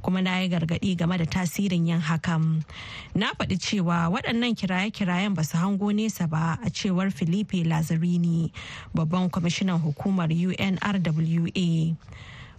kuma 0.02 0.22
na 0.22 0.38
yi 0.38 0.48
gargaɗi 0.48 0.96
game 0.96 1.16
da 1.18 1.24
tasirin 1.26 1.86
yin 1.88 2.00
hakan. 2.00 2.62
Na 3.14 3.32
faɗi 3.34 3.58
cewa 3.58 4.06
waɗannan 4.08 4.54
kiraye-kirayen 4.54 5.34
ba 5.34 5.42
su 5.42 5.56
hango 5.58 5.90
nesa 5.90 6.28
ba 6.30 6.56
a 6.62 6.70
cewar 6.70 7.10
filipe 7.10 7.64
lazarini 7.66 8.52
babban 8.94 9.28
kwamishinan 9.30 9.82
hukumar 9.82 10.28
unrwa 10.30 11.96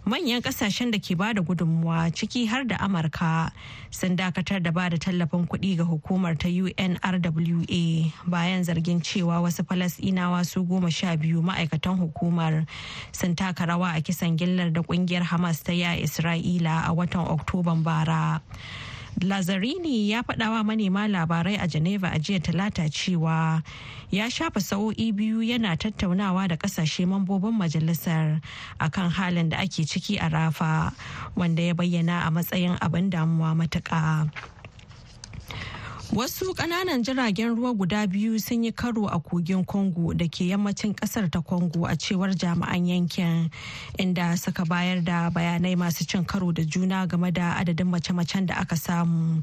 manyan 0.04 0.42
ƙasashen 0.42 0.90
da 0.90 0.98
ke 0.98 1.14
ba 1.16 1.30
da 1.32 1.42
gudunmuwa 1.42 2.10
ciki 2.10 2.46
har 2.48 2.64
da 2.64 2.76
amurka 2.82 3.52
sun 3.90 4.16
dakatar 4.16 4.58
da 4.62 4.70
ba 4.72 4.90
da 4.90 4.96
tallafin 4.98 5.46
kuɗi 5.46 5.76
ga 5.78 5.84
hukumar 5.84 6.34
ta 6.36 6.48
unrwa 6.48 8.12
bayan 8.26 8.64
zargin 8.64 8.98
cewa 9.00 9.38
wasu 9.40 9.62
falasinawa 9.62 10.44
su 10.44 10.64
goma 10.66 10.90
sha 10.90 11.16
biyu 11.16 11.40
ma'aikatan 11.42 11.98
hukumar 12.02 12.66
sun 13.12 13.36
taka 13.36 13.64
rawa 13.66 13.94
a 13.96 14.00
kisan 14.02 14.36
gillar 14.36 14.70
da 14.72 14.82
ƙungiyar 14.82 15.22
hamas 15.22 15.62
ta 15.62 15.72
yi 15.72 15.84
a 15.84 15.94
isra'ila 16.02 16.88
a 16.88 16.92
watan 16.92 17.22
oktoban 17.28 17.84
bara. 17.84 18.42
Lazarini 19.22 20.10
ya 20.10 20.22
faɗawa 20.22 20.64
manema 20.64 21.06
labarai 21.08 21.56
a 21.62 21.66
Geneva 21.68 22.10
a 22.12 22.18
jiya 22.18 22.40
talata 22.42 22.88
cewa 22.90 23.62
ya 24.10 24.26
shafa 24.30 24.60
sa'o'i 24.60 25.12
biyu 25.12 25.42
yana 25.42 25.76
tattaunawa 25.76 26.48
da 26.48 26.56
ƙasashe 26.56 27.06
mambobin 27.06 27.54
majalisar 27.54 28.42
akan 28.80 29.10
halin 29.10 29.48
da 29.48 29.58
ake 29.58 29.86
ciki 29.86 30.18
a 30.20 30.28
rafa 30.28 30.92
wanda 31.36 31.62
ya 31.62 31.74
bayyana 31.74 32.26
a 32.26 32.30
matsayin 32.30 32.76
abin 32.80 33.10
damuwa 33.10 33.54
matuƙa. 33.54 34.30
Wasu 36.12 36.52
ƙananan 36.54 37.00
jiragen 37.02 37.56
ruwa 37.56 37.72
guda 37.74 38.06
biyu 38.06 38.38
sun 38.38 38.64
yi 38.64 38.72
karo 38.72 39.06
a 39.08 39.18
kogin 39.18 39.64
Congo 39.66 40.12
da 40.12 40.28
ke 40.28 40.44
yammacin 40.52 40.92
ƙasar 40.94 41.30
ta 41.32 41.40
Congo 41.40 41.86
a 41.86 41.96
cewar 41.96 42.34
jami'an 42.36 42.84
yankin 42.86 43.50
inda 43.98 44.36
suka 44.38 44.62
bayar 44.68 45.02
da 45.02 45.30
bayanai 45.30 45.74
masu 45.74 46.04
cin 46.06 46.22
karo 46.26 46.52
da 46.52 46.64
juna 46.64 47.06
game 47.06 47.30
da 47.32 47.54
adadin 47.56 47.88
mace-macen 47.88 48.44
da 48.44 48.60
aka 48.60 48.74
samu. 48.76 49.42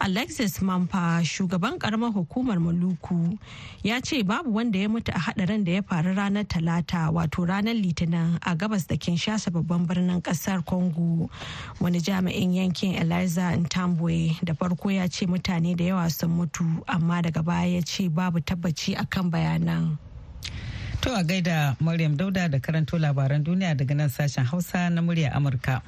Alexis 0.00 0.58
Mampa 0.58 1.22
shugaban 1.22 1.78
ƙaramar 1.78 2.12
hukumar 2.12 2.58
Maluku 2.58 3.38
ya 3.84 4.00
ce 4.02 4.24
babu 4.24 4.50
wanda 4.50 4.76
ya 4.76 4.88
mutu 4.88 5.10
a 5.14 5.20
hadarin 5.20 5.64
da 5.64 5.70
ya 5.78 5.82
faru 5.82 6.16
ranar 6.16 6.42
Talata 6.48 7.12
wato 7.14 7.46
ranar 7.46 7.80
Litinin 7.80 8.38
a 8.44 8.56
gabas 8.56 8.88
da 8.88 8.96
Kinshasa 8.96 9.52
babban 9.52 9.86
birnin 9.86 10.20
ƙasar 10.20 10.66
Congo. 10.66 11.30
Wani 11.78 12.00
jami'in 12.00 12.54
yankin 12.56 12.96
Eliza 13.00 13.54
Ntambwe 13.56 14.34
da 14.44 14.54
farko 14.54 14.90
ya 14.92 15.06
ce 15.06 15.24
mutane 15.24 15.76
da 15.76 15.84
yawa 15.84 16.07
sun 16.10 16.30
mutu 16.30 16.64
amma 16.86 17.22
daga 17.22 17.42
baya 17.44 17.76
ya 17.76 17.82
ce 17.82 18.08
babu 18.08 18.40
tabbaci 18.40 18.96
akan 18.96 19.30
bayanan. 19.30 19.98
To 21.00 21.14
a 21.14 21.22
gaida 21.22 21.76
Maryam 21.80 22.16
Dauda 22.16 22.50
da 22.50 22.58
karanto 22.58 22.98
labaran 22.98 23.44
duniya 23.44 23.76
daga 23.76 23.94
nan 23.94 24.08
sashen 24.08 24.44
Hausa 24.44 24.90
na 24.90 25.00
murya 25.00 25.30
Amurka. 25.32 25.82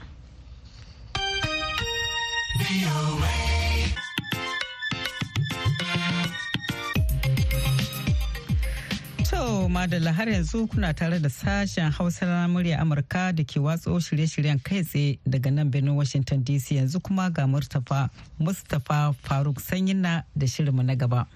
Madalla 9.70 10.12
har 10.12 10.26
yanzu 10.28 10.66
kuna 10.66 10.92
tare 10.94 11.18
da 11.18 11.28
sashen 11.30 11.90
hausa 11.92 12.26
na 12.26 12.48
murya 12.48 12.78
Amurka 12.82 13.32
da 13.32 13.44
ke 13.44 13.60
watso 13.62 13.94
shirye-shiryen 14.02 14.58
kai 14.64 14.82
tsaye 14.82 15.18
daga 15.28 15.50
nan 15.50 15.70
birnin 15.70 15.94
Washington 15.94 16.42
DC 16.44 16.74
yanzu 16.74 16.98
kuma 17.02 17.30
ga 17.30 17.46
Mustapha 17.46 18.10
Mustapha 18.40 19.14
Faruk 19.22 19.60
Sanyina 19.62 20.24
da 20.36 20.46
shirinmu 20.46 20.82
na 20.84 20.94
gaba. 20.96 21.26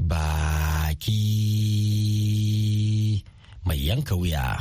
Baki 0.00 1.12
mai 3.66 3.76
yanka 3.76 4.14
wuya. 4.16 4.56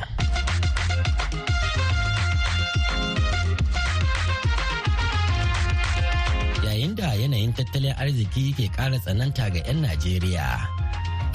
Yayin 6.67 6.95
da 6.99 7.15
yanayin 7.15 7.53
tattalin 7.55 7.95
arziki 7.95 8.51
ke 8.59 8.67
ƙara 8.75 8.99
tsananta 8.99 9.47
ga 9.55 9.63
'yan 9.63 9.81
Najeriya. 9.87 10.74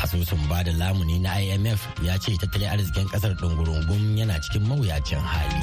Asusun 0.04 0.40
ba 0.48 0.64
da 0.64 0.72
lamuni 0.72 1.18
na 1.20 1.36
imf 1.40 1.80
ya 2.02 2.16
ce 2.18 2.32
tattalin 2.40 2.68
arzikin 2.72 3.08
ƙasar 3.12 3.32
ɗungurungun 3.40 4.16
yana 4.18 4.40
cikin 4.40 4.62
mawuyacin 4.68 5.20
hali. 5.20 5.60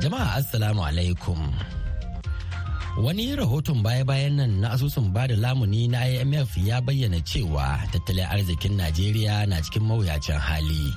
Jama'a 0.00 0.40
assalamu 0.40 0.80
alaikum. 0.80 1.36
Wani 2.98 3.36
rahoton 3.36 3.84
baya-bayan 3.84 4.40
nan 4.40 4.52
na 4.64 4.72
asusun 4.72 5.12
ba 5.12 5.28
da 5.28 5.36
lamuni 5.36 5.88
na 5.92 6.08
imf 6.08 6.56
ya 6.56 6.80
bayyana 6.80 7.20
cewa 7.20 7.76
tattalin 7.92 8.24
arzikin 8.32 8.80
najeriya 8.80 9.44
na 9.48 9.60
cikin 9.60 9.84
mawuyacin 9.84 10.40
hali. 10.40 10.88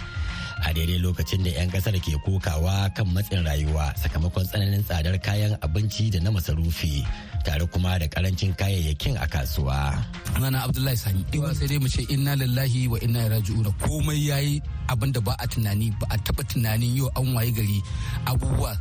A 0.64 0.72
daidai 0.72 1.00
lokacin 1.04 1.44
da 1.44 1.52
'yan 1.52 1.68
ƙasar 1.70 1.94
ke 2.00 2.16
kokawa 2.24 2.88
kan 2.96 3.04
matsin 3.12 3.44
rayuwa 3.44 3.92
sakamakon 4.00 4.48
tsananin 4.48 4.80
tsadar 4.84 5.16
kayan 5.20 5.60
abinci 5.60 6.08
da 6.08 6.24
na 6.24 6.32
masarufi 6.32 7.04
tare 7.44 7.68
kuma 7.68 8.00
da 8.00 8.08
ƙarancin 8.08 8.56
kayayyakin 8.56 9.20
a 9.20 9.28
kasuwa. 9.28 10.00
Sunana 10.32 10.64
Abdullahi 10.64 10.96
Sani, 10.96 11.22
iwa 11.36 11.52
sai 11.52 11.68
dai 11.68 11.78
mu 11.84 11.88
ce 11.92 12.08
inna 12.08 12.34
lillahi 12.40 12.88
wa 12.88 12.98
inna 13.04 13.28
raji'una 13.28 13.72
komai 13.84 14.24
yayi 14.32 14.64
abin 14.88 15.12
da 15.12 15.20
ba 15.20 15.36
a 15.36 15.46
tunani 15.52 15.92
ba 16.00 16.08
a 16.10 16.18
taba 16.24 16.44
tunanin 16.48 16.96
yau 16.96 17.12
an 17.20 17.36
waye 17.36 17.52
gari 17.52 17.80
abubuwa 18.26 18.72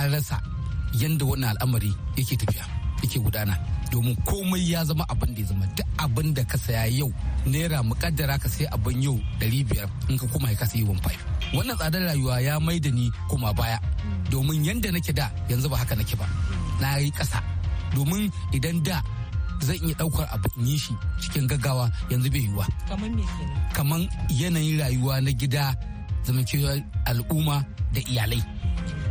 an 0.00 0.08
rasa 0.12 0.40
yanda 0.96 1.24
wannan 1.28 1.52
al'amari 1.52 1.92
yake 2.16 2.36
tafiya 2.40 2.64
yake 3.04 3.20
gudana. 3.20 3.54
Domin 3.92 4.16
komai 4.24 4.62
ya 4.70 4.84
zama 4.84 5.04
abin 5.08 5.34
da 5.34 5.40
ya 5.40 5.46
zama. 5.46 5.66
Duk 5.76 5.86
abin 5.98 6.34
da 6.34 6.42
ka 6.44 6.58
saya 6.58 6.86
yau 6.90 7.12
naira 7.46 7.82
mukaddara 7.82 8.38
ka 8.38 8.48
sai 8.48 8.66
abin 8.72 9.02
yau 9.02 9.16
ɗari 9.40 9.64
biyar 9.64 9.88
in 10.08 10.18
ka 10.18 10.26
kuma 10.32 10.48
ka 10.54 10.66
sai 10.66 10.82
one 10.82 10.98
five. 11.02 11.20
Wannan 11.54 11.76
tsadar 11.76 12.02
rayuwa 12.02 12.40
ya 12.42 12.58
mai 12.60 12.78
da 12.80 12.90
ni 12.90 13.10
kuma 13.28 13.52
baya. 13.54 13.78
Domin 14.30 14.64
yanda 14.64 14.90
nake 14.92 15.12
da 15.14 15.30
yanzu 15.48 15.68
ba 15.70 15.76
haka 15.76 15.94
nake 15.96 16.16
ba. 16.16 16.26
Na 16.80 16.98
yi 16.98 17.10
ƙasa. 17.10 17.40
Domin 17.94 18.30
idan 18.52 18.82
da 18.82 19.00
zan 19.62 19.76
iya 19.80 19.94
ɗaukar 19.96 20.26
abu 20.34 20.48
in 20.60 20.66
yi 20.66 20.78
shi 20.78 20.92
cikin 21.22 21.46
gaggawa 21.48 21.88
yanzu 22.10 22.28
bai 22.30 22.42
yiwuwa. 22.44 22.66
Kamar 23.72 24.00
yanayin 24.30 24.80
rayuwa 24.80 25.20
na 25.22 25.30
gida 25.32 25.74
zamantakewar 26.26 26.82
al'umma 27.06 27.64
da 27.94 28.00
iyalai. 28.02 28.42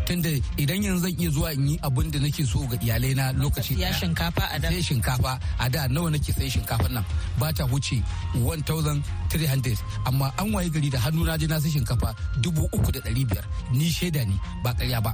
Tunda 0.06 0.30
idan 0.58 0.84
yanzu 0.84 1.02
zan 1.10 1.14
iya 1.20 1.30
zuwa 1.30 1.54
in 1.54 1.68
yi 1.68 1.80
abin 1.82 2.12
da 2.12 2.20
nake 2.20 2.46
so 2.46 2.60
ga 2.70 2.78
iyalai 2.78 3.16
na 3.16 3.32
lokaci 3.34 3.80
ya 3.82 3.92
shinkafa 3.94 4.46
a 4.54 4.60
da. 4.60 4.70
Sai 4.70 4.82
shinkafa. 4.82 5.40
A 5.60 5.70
da 5.70 5.88
nawa 5.88 6.12
nake 6.12 6.32
sai 6.32 6.50
shinkafa 6.50 6.88
nan? 6.94 7.04
Ba 7.40 7.52
ta 7.54 7.66
wuce 7.66 7.98
1300 8.38 9.78
amma 10.06 10.32
an 10.38 10.54
waye 10.54 10.70
gari 10.70 10.90
da 10.92 11.00
hannu 11.00 11.26
na 11.26 11.38
je 11.38 11.48
na 11.48 11.60
sai 11.60 11.70
shinkafa 11.74 12.14
3500 12.42 13.44
ni 13.74 13.90
shaida 13.90 14.24
ne 14.26 14.38
ba 14.64 14.74
karya 14.78 15.02
ba. 15.02 15.12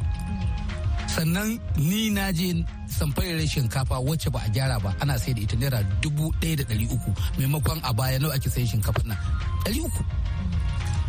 Sannan 1.07 1.59
ni 1.79 2.09
na 2.11 2.31
je 2.31 2.63
samfarin 2.87 3.47
shinkafa 3.47 3.95
wacce 3.99 4.29
ba 4.31 4.39
a 4.45 4.49
gyara 4.51 4.79
ba 4.83 4.91
ana 4.99 5.17
sai 5.17 5.33
da 5.33 5.41
ita 5.41 5.55
naira 5.55 5.79
dubu 6.01 6.31
ɗaya 6.41 6.55
da 6.57 6.63
ɗari 6.63 6.85
uku. 6.91 7.11
Maimakon 7.39 7.79
a 7.83 7.93
baya 7.93 8.19
nawa 8.19 8.35
ake 8.35 8.49
sayan 8.49 8.67
shinkafa 8.67 9.01
na 9.07 9.15
ɗari 9.63 9.79
uku. 9.87 10.03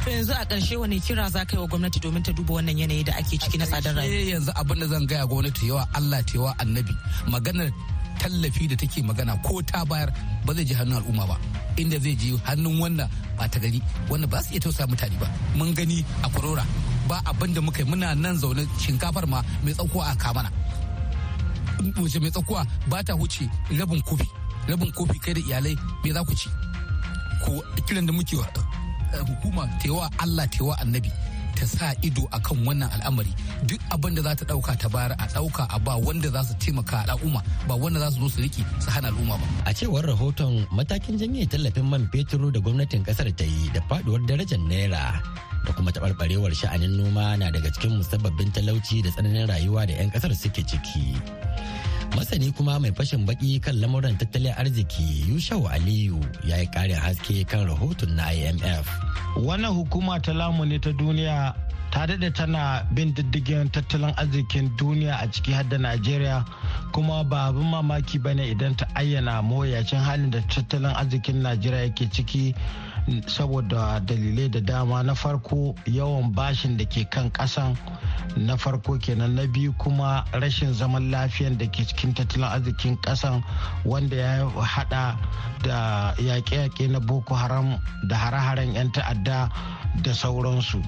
To 0.05 0.11
yanzu 0.11 0.33
a 0.35 0.45
ƙarshe 0.45 0.77
wani 0.77 0.99
kira 1.01 1.31
za 1.31 1.45
ka 1.47 1.55
yi 1.57 1.63
wa 1.63 1.69
gwamnati 1.69 2.01
domin 2.03 2.23
ta 2.27 2.33
duba 2.33 2.55
wannan 2.59 2.75
yanayi 2.77 3.05
da 3.07 3.13
ake 3.15 3.39
ciki 3.39 3.57
na 3.59 3.67
tsadar 3.67 3.95
rayuwa. 3.95 4.35
yanzu 4.35 4.51
abin 4.59 4.81
da 4.81 4.87
zan 4.91 5.07
gaya 5.07 5.27
gwamnati 5.31 5.69
yawa 5.71 5.87
Allah 5.95 6.23
ta 6.27 6.33
yawa 6.39 6.55
annabi. 6.59 6.91
Maganar 7.31 7.71
tallafi 8.19 8.67
da 8.69 8.75
take 8.75 8.99
magana 9.07 9.39
ko 9.47 9.63
ta 9.63 9.85
bayar 9.87 10.11
ba 10.45 10.55
zai 10.55 10.65
je 10.67 10.75
hannun 10.75 10.99
al'umma 10.99 11.27
ba. 11.31 11.39
Inda 11.79 12.01
zai 12.03 12.17
je 12.19 12.35
hannun 12.43 12.81
wannan 12.83 13.09
ba 13.39 13.47
ta 13.49 13.61
gari 13.63 13.79
wanda 14.11 14.27
ba 14.27 14.43
su 14.43 14.51
iya 14.51 14.59
tausaya 14.61 14.89
mutane 14.91 15.15
ba. 15.23 15.31
Mun 15.55 15.71
gani 15.73 16.05
a 16.25 16.29
korora 16.35 16.67
ba 17.07 17.23
abin 17.25 17.55
da 17.55 17.61
muka 17.63 17.79
yi 17.79 17.85
muna 17.87 18.11
nan 18.19 18.35
zaune 18.43 18.67
shinkafar 18.83 19.27
ma 19.31 19.39
mai 19.63 19.71
tsakuwa 19.73 20.03
a 20.11 20.17
kamana 20.19 20.51
wace 22.03 22.19
mai 22.19 22.31
tsakuwa 22.35 22.67
ba 22.91 23.05
ta 23.07 23.15
wuce 23.15 23.47
rabin 23.79 24.03
kofi. 24.03 24.27
Rabin 24.67 24.91
kofi 24.99 25.19
kai 25.23 25.35
da 25.35 25.41
iyalai 25.47 25.79
me 26.03 26.11
za 26.11 26.25
ku 26.27 26.35
ci? 26.35 26.51
Ko 27.47 27.63
kiran 27.87 28.07
da 28.07 28.11
muke 28.13 28.35
hukuma 29.21 29.69
tewa 29.83 30.09
Allah 30.19 30.47
tewa 30.49 30.73
annabi 30.81 31.13
ta 31.53 31.69
sa 31.69 31.93
ido 32.01 32.25
akan 32.33 32.65
wannan 32.65 32.89
al'amari. 32.97 33.29
Duk 33.69 33.79
abin 33.93 34.17
da 34.17 34.23
za 34.25 34.33
ta 34.41 34.45
ɗauka 34.49 34.73
ta 34.81 34.89
bayar 34.89 35.13
a 35.21 35.27
ɗauka 35.37 35.69
a 35.69 35.79
ba 35.79 35.95
wanda 36.01 36.29
za 36.33 36.41
su 36.49 36.55
taimaka 36.59 37.05
al'umma 37.07 37.45
ba 37.69 37.75
wanda 37.77 38.01
za 38.01 38.11
su 38.11 38.25
zo 38.25 38.29
su 38.35 38.41
riki 38.43 38.65
su 38.81 38.89
hana 38.91 39.13
al'umma 39.13 39.37
ba. 39.37 39.47
A 39.69 39.71
cewar 39.77 40.03
rahoton 40.09 40.65
matakin 40.73 41.21
janye 41.21 41.45
tallafin 41.47 41.85
man 41.87 42.09
fetur 42.11 42.51
da 42.51 42.59
gwamnatin 42.59 43.05
ƙasar 43.05 43.29
ta 43.37 43.45
yi 43.45 43.69
da 43.71 43.81
faduwar 43.87 44.25
darajar 44.27 44.59
naira 44.65 45.21
da 45.63 45.71
kuma 45.77 45.93
taɓarɓarewar 45.95 46.51
sha'anin 46.57 46.97
noma 46.99 47.37
na 47.39 47.53
daga 47.53 47.71
cikin 47.71 48.01
musabbabin 48.01 48.51
talauci 48.51 49.05
da 49.05 49.11
tsananin 49.15 49.47
rayuwa 49.47 49.87
da 49.87 49.93
'yan 49.95 50.11
ƙasar 50.11 50.35
suke 50.35 50.65
ciki. 50.67 51.15
Masani 52.17 52.53
kuma 52.53 52.79
mai 52.81 52.93
fashin 52.93 53.25
baki 53.27 53.61
kan 53.65 53.75
lamuran 53.81 54.17
tattalin 54.21 54.53
arziki 54.61 55.25
yushau 55.29 55.69
aliyu 55.69 56.21
ya 56.45 56.57
yi 56.61 56.67
karin 56.67 56.97
haske 56.97 57.45
kan 57.49 57.67
rahoton 57.67 58.13
na 58.17 58.33
imf 58.33 58.87
wannan 59.37 59.73
hukuma 59.73 60.21
ta 60.21 60.33
lamuni 60.33 60.79
ta 60.81 60.93
duniya 60.93 61.55
ta 61.93 62.07
daɗe 62.07 62.31
tana 62.33 62.85
bin 62.95 63.15
diddigin 63.15 63.69
tattalin 63.71 64.13
arzikin 64.17 64.69
duniya 64.77 65.15
a 65.21 65.27
ciki 65.33 65.53
har 65.53 65.65
da 65.69 65.79
najeriya 65.79 66.45
kuma 66.93 67.25
ba 67.25 67.49
abin 67.49 67.65
mamaki 67.69 68.19
ba 68.19 68.35
ne 68.35 68.51
idan 68.51 68.77
ta 68.77 68.87
ayyana 68.95 69.43
mawuyacin 69.43 69.99
halin 70.01 70.31
da 70.31 70.41
tattalin 70.49 70.93
arzikin 70.97 71.43
najeriya 71.43 71.83
yake 71.83 72.09
ciki 72.13 72.55
saboda 73.27 74.01
dalilai 74.05 74.51
da 74.51 74.61
dama. 74.61 75.03
Na 75.03 75.15
farko 75.15 75.75
yawan 75.87 76.33
bashin 76.35 76.77
da 76.77 76.85
ke 76.85 77.05
kan 77.11 77.31
kasan 77.31 77.77
na 78.37 78.57
farko 78.57 78.99
kenan. 79.01 79.35
Na 79.35 79.47
biyu 79.47 79.73
kuma 79.79 80.25
rashin 80.33 80.73
zaman 80.73 81.11
lafiyan 81.11 81.59
da 81.59 81.67
ke 81.67 81.85
cikin 81.87 82.15
tattalin 82.15 82.49
arzikin 82.49 82.97
kasan 83.03 83.43
wanda 83.85 84.17
ya 84.17 84.49
hada 84.61 85.17
da 85.63 86.15
yaƙe-yaƙe 86.19 86.91
na 86.91 86.99
boko 87.01 87.35
haram 87.35 87.79
da 88.09 88.17
hare-haren 88.17 88.75
'yan 88.75 88.91
ta'adda 88.93 89.49
da 90.03 90.11
sauransu. 90.15 90.83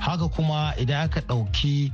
Haka 0.00 0.28
kuma 0.28 0.74
idan 0.78 1.04
aka 1.06 1.20
ɗauki 1.20 1.92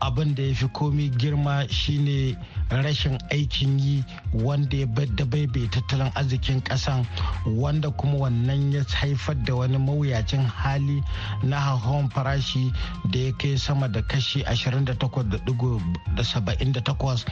abin 0.00 0.34
da 0.34 0.42
ya 0.42 0.54
fi 0.54 0.66
komi 0.68 1.10
girma 1.10 1.66
shine 1.70 2.36
rashin 2.70 3.18
aikin 3.30 3.78
yi 3.78 4.04
wanda 4.32 4.76
ya 4.76 4.86
da 4.86 5.24
bai 5.24 5.46
tattalin 5.70 6.10
arzikin 6.14 6.60
kasan 6.62 7.06
wanda 7.46 7.90
kuma 7.90 8.18
wannan 8.18 8.72
ya 8.72 8.84
haifar 8.84 9.34
da 9.44 9.54
wani 9.54 9.78
mawuyacin 9.78 10.42
hali 10.46 11.02
na 11.42 11.60
hauhawan 11.60 12.08
farashi 12.10 12.72
da 13.10 13.18
ya 13.18 13.32
kai 13.32 13.58
sama 13.58 13.88
da 13.88 14.02
kashi 14.02 14.42
28.78 14.42 17.24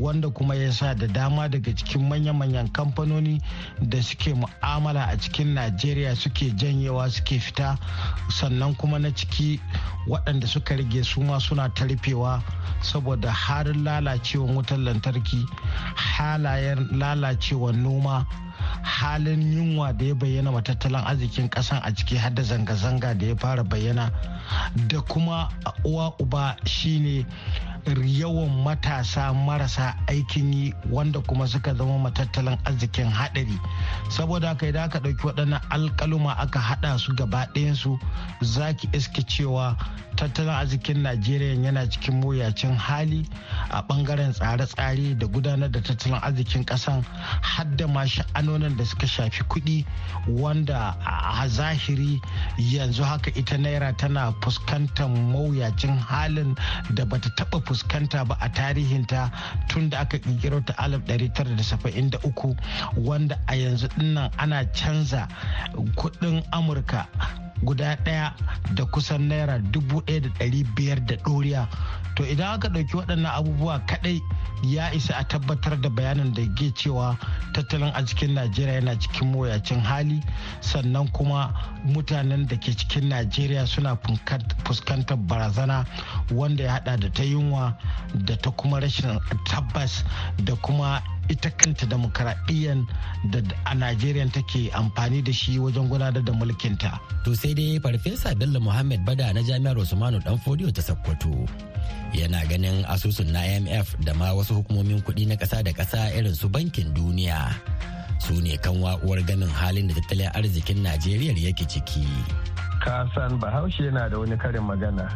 wanda 0.00 0.28
kuma 0.30 0.54
ya 0.54 0.72
sa 0.72 0.94
da 0.94 1.06
dama 1.06 1.48
daga 1.48 1.72
cikin 1.74 2.08
manya-manyan 2.08 2.68
kamfanoni 2.72 3.40
da 3.82 4.02
suke 4.02 4.34
mu'amala 4.34 5.06
a 5.08 5.16
cikin 5.18 5.54
najeriya 5.54 6.16
suke 6.16 6.50
janyewa 6.56 7.10
suke 7.10 7.38
fita 7.38 7.78
sannan 8.28 8.74
kuma 8.74 8.98
na 8.98 9.10
ciki 9.14 9.60
waɗanda 10.08 10.46
suka 10.46 10.76
rage 10.76 11.02
su 11.04 11.20
ma 11.22 11.38
suna 11.40 11.68
ta 11.74 11.84
rufewa 12.10 12.42
saboda 12.80 13.30
harin 13.32 13.84
lalacewan 13.84 14.56
wutar 14.56 14.78
lantarki 14.78 15.46
halayen 15.94 16.88
lalacewan 16.98 17.76
noma 17.82 18.26
halin 18.82 19.52
yunwa 19.52 19.92
da 19.92 20.04
ya 20.04 20.14
bayyana 20.14 20.50
wa 20.50 20.62
tattalin 20.62 21.00
arzikin 21.06 21.48
kasan 21.48 21.80
a 21.84 21.92
ciki 21.94 22.16
har 22.16 22.30
da 22.34 22.42
zanga-zanga 22.42 23.14
da 23.18 23.26
ya 23.26 23.36
fara 23.36 23.64
bayyana. 23.64 24.10
Da 24.88 25.00
kuma 25.00 25.48
uwa 25.84 26.14
uba 26.20 26.56
shine 26.64 27.26
yawan 27.86 28.62
matasa 28.64 29.32
marasa 29.34 29.94
aikin 30.08 30.52
yi 30.52 30.74
wanda 30.90 31.20
kuma 31.20 31.46
suka 31.48 31.74
zama 31.74 31.98
matattalin 31.98 32.58
arzikin 32.64 33.10
haɗari. 33.10 33.58
Saboda 34.10 34.48
haka 34.48 34.66
idan 34.68 34.84
aka 34.84 34.98
ɗauki 35.00 35.26
waɗannan 35.26 35.60
alƙaluma 35.70 36.32
aka 36.38 36.58
haɗa 36.60 36.98
su 36.98 37.14
gaba 37.14 37.46
ɗayansu 37.54 37.98
za 38.42 38.72
ki 38.76 38.88
iske 38.92 39.22
cewa 39.26 39.76
tattalin 40.16 40.50
arzikin 40.52 41.02
najeriya 41.02 41.54
yana 41.64 41.86
cikin 41.90 42.20
mawuyacin 42.20 42.76
hali 42.76 43.26
a 43.70 43.80
ɓangaren 43.82 44.32
tsare-tsare 44.32 45.14
da 45.18 45.26
gudanar 45.26 45.70
da 45.70 45.80
tattalin 45.80 46.18
arzikin 46.22 46.64
ƙasan 46.64 47.04
hadda 47.42 47.86
ma 47.88 48.04
sha'anonin 48.50 48.76
da 48.76 48.84
suka 48.84 49.06
shafi 49.06 49.42
kuɗi 49.44 49.84
wanda 50.28 50.96
a 51.04 51.48
zahiri 51.48 52.20
yanzu 52.58 53.02
haka 53.04 53.30
ita 53.34 53.56
naira 53.58 53.92
tana 53.96 54.32
fuskantar 54.42 55.08
mawuyacin 55.08 55.98
halin 55.98 56.54
da 56.94 57.04
bata 57.04 57.28
taɓa 57.36 57.60
fuskanta 57.66 58.24
ba 58.26 58.36
a 58.40 58.48
tarihinta 58.48 59.30
tun 59.68 59.90
da 59.90 60.00
aka 60.00 60.18
kirkiro 60.18 60.60
ta 60.64 60.74
1973 60.78 62.56
wanda 62.96 63.38
a 63.46 63.54
yanzu 63.54 63.88
ɗin 63.88 64.14
nan 64.14 64.30
ana 64.38 64.64
canza 64.72 65.28
kuɗin 65.96 66.42
amurka 66.52 67.06
guda 67.62 67.96
ɗaya 68.04 68.34
da 68.74 68.84
kusan 68.86 69.28
naira 69.28 69.58
dubu 69.58 70.00
ɗaya 70.02 70.20
da 70.22 70.28
ɗari 70.38 70.64
biyar 70.76 71.00
da 71.06 71.14
ɗoriya. 71.16 71.68
To 72.16 72.24
idan 72.24 72.54
aka 72.54 72.68
ɗauki 72.68 72.96
waɗannan 72.96 73.32
abubuwa 73.32 73.80
kaɗai 73.86 74.20
ya 74.62 74.92
isa 74.94 75.14
a 75.16 75.24
tabbatar 75.24 75.80
da 75.80 75.88
bayanin 75.88 76.34
da 76.34 76.42
ke 76.54 76.72
cewa 76.74 77.16
tattalin 77.54 77.92
a 77.94 78.04
cikin 78.04 78.34
najeriya 78.34 78.74
yana 78.74 78.98
cikin 78.98 79.32
mawuyacin 79.32 79.80
hali 79.80 80.20
sannan 80.60 81.08
kuma 81.12 81.54
mutanen 81.84 82.46
da 82.46 82.56
ke 82.56 82.72
cikin 82.76 83.08
najeriya 83.08 83.66
suna 83.66 83.96
fuskantar 84.64 85.16
barazana 85.16 85.86
wanda 86.32 86.64
ya 86.64 86.72
hada 86.72 86.96
da 86.96 87.08
ta 87.12 87.22
yunwa 87.22 87.76
da 88.26 88.36
ta 88.36 88.50
kuma 88.50 88.80
rashin 88.80 89.18
tabbas 89.48 90.04
da 90.44 90.54
kuma 90.56 91.02
ita 91.30 91.50
kanta 91.54 91.86
demokaradiyyar 91.86 92.82
da 93.30 93.38
a 93.64 93.74
Najeriya 93.74 94.26
take 94.34 94.70
amfani 94.74 95.22
da 95.22 95.32
shi 95.32 95.58
wajen 95.58 95.86
gudanar 95.88 96.18
da 96.24 96.32
mulkinta. 96.34 96.98
To 97.24 97.34
sai 97.34 97.54
dai 97.54 97.78
Farfesa 97.78 98.34
Bello 98.38 98.58
Muhammad 98.60 99.06
Bada 99.06 99.30
na 99.32 99.40
Jami'ar 99.40 99.78
Usmanu 99.78 100.18
Danfodiyo 100.26 100.74
ta 100.74 100.82
Sokoto 100.82 101.30
yana 102.12 102.42
ganin 102.50 102.82
asusun 102.90 103.30
na 103.30 103.46
IMF 103.46 103.94
da 104.04 104.12
ma 104.14 104.34
wasu 104.34 104.54
hukumomin 104.58 104.98
kuɗi 105.06 105.26
na 105.30 105.34
ƙasa 105.38 105.62
da 105.62 105.70
ƙasa 105.70 106.10
irin 106.18 106.34
su 106.34 106.48
bankin 106.50 106.90
duniya 106.94 107.54
su 108.18 108.34
ne 108.42 108.56
kan 108.58 108.74
wa'uwar 108.82 109.22
ganin 109.22 109.48
halin 109.48 109.86
da 109.88 109.94
tattalin 109.94 110.30
arzikin 110.34 110.82
Najeriya 110.82 111.32
yake 111.38 111.62
ciki. 111.70 112.02
Kasan 112.82 113.38
Bahaushe 113.38 113.86
yana 113.86 114.10
da 114.10 114.18
wani 114.18 114.34
karin 114.36 114.66
magana 114.66 115.06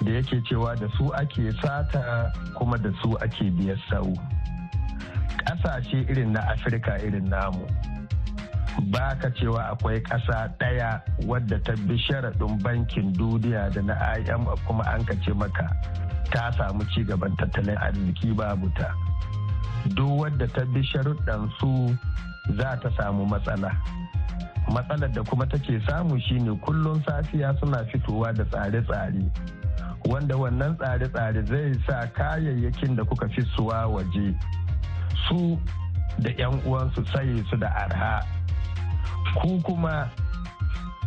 da 0.00 0.10
yake 0.10 0.40
cewa 0.48 0.72
da 0.80 0.88
su 0.96 1.12
ake 1.14 1.52
sata 1.60 2.32
kuma 2.56 2.78
da 2.78 2.88
su 3.02 3.12
ake 3.20 3.50
biyar 3.52 3.76
sau. 3.92 4.16
Ƙasashe 5.48 6.04
irin 6.10 6.32
na 6.32 6.40
afirka 6.52 7.00
irin 7.00 7.24
namu 7.28 7.64
ba 8.92 9.16
ka 9.20 9.28
cewa 9.32 9.72
akwai 9.72 10.00
ƙasa 10.04 10.52
ɗaya 10.60 11.00
wadda 11.26 11.58
ta 11.64 11.72
bi 11.88 11.96
sharaɗin 11.96 12.62
bankin 12.62 13.12
duniya 13.12 13.70
da 13.72 13.82
na 13.82 13.94
imf 14.20 14.60
kuma 14.66 14.84
an 14.84 15.04
ka 15.04 15.14
ce 15.24 15.32
maka 15.34 15.66
ta 16.30 16.50
samu 16.52 16.84
ci 16.94 17.02
gaban 17.04 17.34
tattalin 17.36 17.76
arziki 17.76 18.32
babu 18.36 18.68
ta. 18.78 18.92
Duk 19.96 20.20
wadda 20.20 20.46
ta 20.52 20.64
bi 20.64 20.80
sharuɗan 20.82 21.50
su 21.58 21.96
za 22.56 22.76
ta 22.82 22.90
samu 22.96 23.26
matsala. 23.26 23.72
Matsalar 24.70 25.10
da 25.12 25.22
kuma 25.24 25.46
take 25.46 25.80
samu 25.88 26.20
shine 26.20 26.54
kullum 26.60 27.02
safiya 27.04 27.58
suna 27.60 27.84
fitowa 27.90 28.32
da 28.36 28.44
tsare-tsare 28.44 29.24
wanda 30.06 30.34
wannan 30.36 30.76
tsare-tsare 30.78 31.42
zai 31.46 31.72
sa 31.86 32.06
kayayyakin 32.14 32.96
da 32.96 33.02
kuka 33.04 33.28
fi 33.28 33.42
suwa 33.56 33.88
waje 33.88 34.34
su 35.28 35.58
da 36.18 36.30
'yan 36.38 36.60
uwansu 36.66 37.04
saye 37.12 37.44
su 37.50 37.56
da 37.56 37.68
arha. 37.68 38.24
Ku 39.40 39.60
kuma 39.62 40.08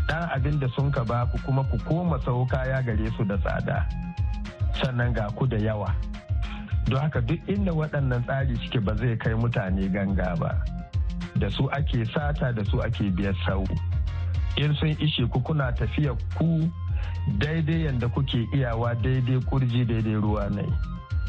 ɗan 0.08 0.30
abin 0.36 0.60
da 0.60 0.68
sun 0.76 0.92
ka 0.92 1.04
baku 1.04 1.38
kuma 1.46 1.64
ku 1.64 1.78
koma 1.88 2.20
sau 2.26 2.46
kaya 2.46 2.82
gare 2.84 3.12
su 3.18 3.24
da 3.26 3.38
tsada. 3.38 3.86
Sannan 4.82 5.14
ga 5.14 5.28
ku 5.36 5.46
da 5.48 5.58
yawa. 5.58 5.94
Don 6.88 7.00
haka 7.02 7.22
duk 7.22 7.40
inda 7.48 7.72
waɗannan 7.72 8.24
tsari 8.24 8.56
suke 8.64 8.80
ba 8.80 8.96
zai 8.96 9.18
kai 9.18 9.34
mutane 9.34 9.90
ganga 9.92 10.36
ba. 10.40 10.52
Da 11.40 11.50
su 11.50 11.68
ake 11.72 12.06
sata 12.06 12.52
da 12.54 12.64
su 12.64 12.80
ake 12.82 13.12
biyar 13.12 13.36
sau. 13.46 13.64
In 14.58 14.74
sun 14.76 14.90
ishe 15.00 15.26
ku 15.32 15.40
kuna 15.42 15.72
tafiya 15.74 16.16
ku 16.38 16.70
daidai 17.38 17.86
yadda 17.86 18.08
kuke 18.08 18.48
iyawa 18.54 18.96
daidai 18.96 19.40
kurji 19.50 19.86
daidai 19.86 20.16
ruwa 20.16 20.50
ne 20.50 20.64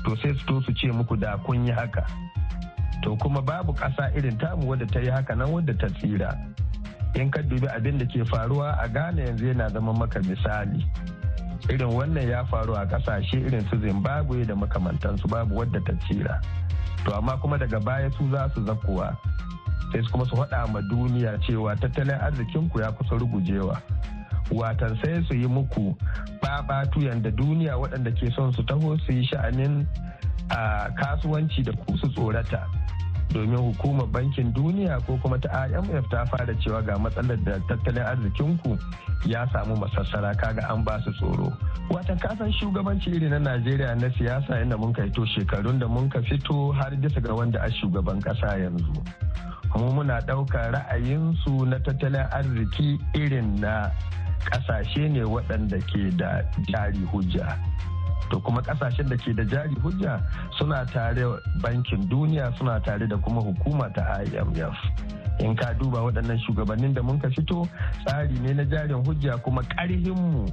to 0.05 0.17
sai 0.17 0.35
su 0.35 0.45
to 0.47 0.61
su 0.67 0.73
ce 0.75 0.91
muku 0.91 1.17
da 1.17 1.37
kun 1.47 1.67
yi 1.67 1.73
haka. 1.73 2.03
To 3.03 3.17
kuma 3.17 3.43
babu 3.43 3.73
ƙasa 3.75 4.15
irin 4.17 4.39
tamu 4.39 4.69
wadda 4.71 4.87
ta 4.87 5.01
yi 5.01 5.11
haka 5.11 5.35
nan 5.35 5.49
wadda 5.53 5.75
ta 5.79 5.87
tsira. 5.89 6.31
In 7.15 7.31
ka 7.31 7.41
dubi 7.43 7.67
abin 7.69 7.99
da 7.99 8.07
ke 8.07 8.25
faruwa 8.25 8.79
a 8.81 8.89
ghana 8.89 9.23
yanzu 9.23 9.47
yana 9.53 9.69
zama 9.73 9.93
maka 9.93 10.21
misali. 10.21 10.87
Irin 11.69 11.91
wannan 11.93 12.29
ya 12.29 12.45
faru 12.45 12.75
a 12.75 12.87
ƙasashe 12.87 13.43
irin 13.47 13.67
su 13.69 13.77
zimbabwe 13.81 14.47
da 14.47 14.55
makamantansu 14.55 15.29
babu 15.29 15.55
wadda 15.57 15.81
ta 15.85 15.93
tsira. 16.07 16.41
To 17.05 17.15
amma 17.17 17.37
kuma 17.39 17.59
daga 17.59 17.81
baya 17.81 18.11
su 18.17 18.31
za 18.31 18.49
su 18.55 18.65
zakuwa. 18.65 19.17
Sai 19.93 20.03
kuma 20.11 20.25
su 20.25 20.37
faɗa 20.37 20.73
ma 20.73 20.81
duniya 20.81 21.39
cewa 21.47 21.77
tattalin 21.77 22.17
arzikinku 22.23 22.81
ya 22.81 22.93
kusa 22.93 23.19
rugujewa. 23.19 23.83
Watan 24.51 24.97
sai 25.05 25.23
su 25.29 25.35
yi 25.35 25.47
muku 25.47 25.97
babatu 26.41 27.01
yanda 27.03 27.31
duniya 27.31 27.75
waɗanda 27.77 28.11
ke 28.15 28.31
son 28.37 28.53
su 28.53 28.63
taho 28.63 28.97
su 29.07 29.13
yi 29.13 29.27
sha'anin 29.27 29.87
a 30.51 30.89
kasuwanci 30.97 31.63
da 31.65 31.73
ku 31.73 31.97
su 31.99 32.09
tsorata. 32.15 32.67
Domin 33.33 33.57
hukumar 33.59 34.07
bankin 34.13 34.53
duniya 34.53 35.01
ko 35.07 35.17
kuma 35.23 35.39
ta 35.41 35.67
imf 35.69 36.05
ta 36.11 36.25
fara 36.29 36.55
cewa 36.61 36.83
ga 36.85 36.99
matsalar 37.01 37.37
da 37.45 37.57
tattalin 37.69 38.05
arzikinku 38.05 38.77
ya 39.27 39.47
samu 39.53 39.77
masassara 39.77 40.35
kaga 40.37 40.69
an 40.71 40.85
ba 40.85 41.01
su 41.05 41.13
tsoro. 41.17 41.49
Watan 41.91 42.19
kasan 42.21 42.53
shugabanci 42.53 43.11
iri 43.17 43.29
na 43.29 43.39
najeriya 43.39 43.95
na 43.97 44.09
siyasa 44.19 44.61
inda 44.63 44.77
mun 44.77 44.93
kai 44.93 45.09
to 45.11 45.25
shekarun 45.27 45.79
da 45.81 45.89
mun 45.89 46.09
ka 46.09 46.21
fito 46.29 46.73
har 46.77 46.91
bisa 47.01 47.21
ga 47.21 47.33
wanda 47.35 47.59
a 47.65 47.71
shugaban 47.73 48.21
kasa 48.23 48.59
yanzu. 48.61 48.93
Kuma 49.73 49.89
muna 49.93 50.21
ɗaukar 50.29 50.73
ra'ayinsu 50.77 51.65
na 51.67 51.79
tattalin 51.81 52.29
arziki 52.37 52.99
irin 53.17 53.57
na 53.61 53.89
ƙasashe 54.51 55.09
ne 55.11 55.23
waɗanda 55.25 55.79
ke 55.89 56.11
da 56.17 56.43
jari 56.69 57.01
hujja. 57.09 57.57
To 58.33 58.41
kuma 58.41 58.63
ƙasashen 58.65 59.09
da 59.09 59.17
ke 59.17 59.35
da 59.37 59.45
jari 59.45 59.77
hujja 59.85 60.17
suna 60.59 60.87
tare 60.89 61.21
bankin 61.61 62.09
duniya 62.09 62.49
suna 62.59 62.81
tare 62.81 63.07
da 63.07 63.17
kuma 63.21 63.41
hukuma 63.45 63.93
ta 63.93 64.25
imf 64.25 64.77
in 65.43 65.57
ka 65.57 65.73
duba 65.79 65.99
waɗannan 66.07 66.39
shugabannin 66.47 66.95
da 66.95 67.03
mun 67.03 67.19
ka 67.21 67.29
fito 67.29 67.67
tsari 68.07 68.39
ne 68.41 68.53
na 68.55 68.65
jarin 68.65 69.05
hujja 69.05 69.37
kuma 69.43 69.63
ƙarhinmu 69.63 70.47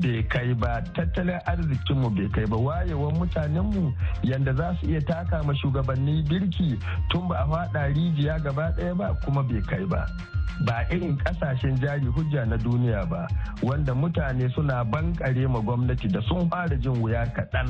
bai 0.00 0.22
kai 0.28 0.54
ba. 0.54 0.80
Tattalin 0.94 1.40
arzikinmu 1.46 2.08
bai 2.16 2.28
kai 2.32 2.46
ba. 2.46 2.56
Wayewan 2.56 3.14
mutanenmu 3.18 3.92
yanda 4.22 4.52
za 4.54 4.74
su 4.80 4.88
iya 4.88 5.00
taka 5.00 5.42
ma 5.44 5.52
shugabanni 5.54 6.22
birki 6.28 6.78
tun 7.10 7.28
ba 7.28 7.44
a 7.44 7.46
faɗa 7.46 7.92
rijiya 7.94 8.38
gaba 8.42 8.72
ɗaya 8.76 8.96
ba 8.96 9.14
kuma 9.24 9.42
bai 9.42 9.60
kai 9.68 9.84
ba. 9.84 10.06
Ba 10.66 10.84
irin 10.90 11.16
ƙasashen 11.18 11.76
jari 11.80 12.06
hujja 12.06 12.44
na 12.46 12.56
duniya 12.56 13.08
ba 13.08 13.26
wanda 13.62 13.94
mutane 13.94 14.48
suna 14.54 14.84
bankare 14.84 15.48
ma 15.48 15.60
gwamnati 15.60 16.08
da 16.12 16.20
sun 16.28 16.48
fara 16.48 16.76
jin 16.76 16.96
wuya 17.02 17.26
kaɗan. 17.34 17.68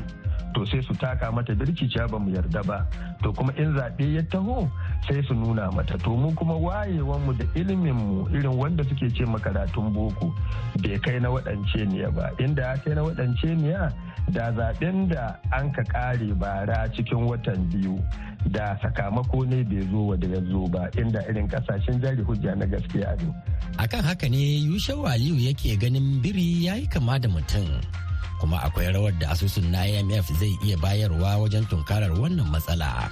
To 0.55 0.67
sai 0.67 0.83
su 0.83 0.95
taka 0.95 1.33
mata 1.33 1.55
birki 1.55 1.89
ba 2.11 2.19
mu 2.19 2.31
yarda 2.31 2.63
ba. 2.67 2.87
To 3.23 3.33
kuma 3.33 3.53
in 3.57 3.75
zaɓe 3.75 4.15
ya 4.15 4.23
taho 4.31 4.69
sai 5.09 5.23
su 5.27 5.35
nuna 5.35 5.71
mata. 5.73 5.97
To 5.99 6.11
mu 6.17 6.31
kuma 6.35 6.55
wayewanmu 6.63 7.33
da 7.39 7.45
iliminmu 7.55 8.29
irin 8.31 8.55
wanda 8.59 8.85
suke 8.85 9.11
ce 9.11 9.25
makaratun 9.27 9.91
boko 9.93 10.33
bai 10.83 10.99
kai 11.05 11.19
na 11.21 11.29
waɗance 11.29 11.81
ne 11.91 12.07
ba 12.17 12.31
inda 12.39 12.63
ya 12.63 12.77
kai 12.85 12.95
na 12.95 13.03
waɗance 13.03 13.49
niya 13.59 13.93
da 14.31 14.53
zaɓen 14.57 15.09
da 15.09 15.35
an 15.51 15.73
ka 15.73 15.83
ƙare 15.83 16.35
bara 16.39 16.89
cikin 16.95 17.27
watan 17.27 17.59
biyu 17.71 17.99
da 18.55 18.79
sakamako 18.83 19.45
ne 19.47 19.63
bai 19.65 19.83
zo 19.91 20.01
wa 20.07 20.17
ya 20.17 20.41
zo 20.51 20.69
ba 20.69 20.89
inda 21.01 21.21
irin 21.29 21.49
ƙasashen 21.49 22.01
jari 22.01 22.23
hujja 22.23 22.55
na 22.55 22.67
gaskiya 22.67 23.17
ne. 23.19 23.29
akan 23.83 24.03
haka 24.05 24.29
ne 24.29 24.63
yushe 24.63 24.93
waliyu 24.95 25.37
yake 25.51 25.77
ganin 25.77 26.23
biri 26.23 26.65
ya 26.65 26.75
yi 26.79 26.87
kama 26.87 27.19
da 27.19 27.29
mutum 27.29 27.67
kuma 28.43 28.59
akwai 28.63 28.91
rawar 28.93 29.13
da 29.19 29.31
asusun 29.31 29.71
na 29.71 29.87
imf 29.87 30.27
zai 30.41 30.59
iya 30.67 30.77
bayarwa 30.77 31.37
wajen 31.39 31.65
tunkarar 31.71 32.11
wannan 32.19 32.51
matsala. 32.51 33.09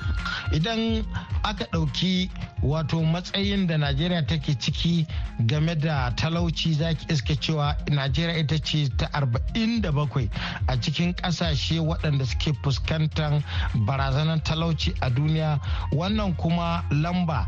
Idan 0.52 1.06
aka 1.44 1.64
ɗauki 1.70 2.28
wato 2.62 3.00
matsayin 3.02 3.66
da 3.66 3.78
najeriya 3.78 4.26
take 4.26 4.58
ciki 4.58 5.06
game 5.46 5.74
da 5.78 6.10
talauci 6.16 6.74
zaki 6.74 7.06
iska 7.12 7.36
cewa 7.36 7.76
najeriya 7.90 8.38
ita 8.42 8.58
ce 8.58 8.88
ta 8.98 9.06
47 9.14 10.28
a 10.66 10.76
cikin 10.80 11.14
ƙasashe 11.14 11.78
waɗanda 11.78 12.26
suke 12.26 12.52
fuskantar 12.64 13.40
barazanar 13.86 14.42
talauci 14.42 14.92
a 15.00 15.10
duniya. 15.10 15.60
Wannan 15.92 16.34
kuma 16.36 16.82
lamba 16.90 17.46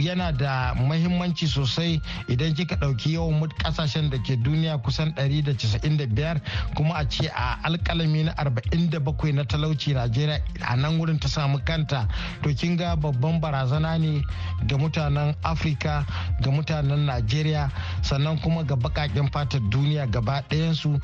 yana 0.00 0.32
da 0.32 0.74
mahimmanci 0.74 1.46
sosai 1.46 2.00
idan 2.28 2.54
kika 2.54 2.74
ɗauki 2.74 3.12
yawan 3.14 3.46
ƙasashen 3.62 4.10
da 4.10 4.18
ke 4.18 4.34
duniya 4.36 4.82
kusan 4.82 5.14
195 5.14 6.40
kuma 6.74 6.94
a 6.98 7.04
ce 7.20 7.28
a 7.34 7.58
alkalami 7.64 8.24
na 8.24 8.32
47 8.32 9.32
na 9.34 9.44
talauci 9.44 9.94
najeriya 9.94 10.40
a 10.68 10.76
nan 10.76 10.98
wurin 10.98 11.18
ta 11.18 11.28
samu 11.28 11.58
kanta. 11.64 12.08
To 12.42 12.48
kin 12.54 12.76
ga 12.76 12.96
babban 12.96 13.40
barazana 13.40 13.98
ne 13.98 14.22
ga 14.66 14.76
mutanen 14.78 15.34
afirka 15.44 16.04
ga 16.42 16.50
mutanen 16.50 17.06
najeriya 17.06 17.70
sannan 18.02 18.38
kuma 18.40 18.64
ga 18.64 18.76
bakaken 18.76 19.30
fatar 19.32 19.60
duniya 19.70 20.06
gaba 20.10 20.42
ɗayansu. 20.50 21.00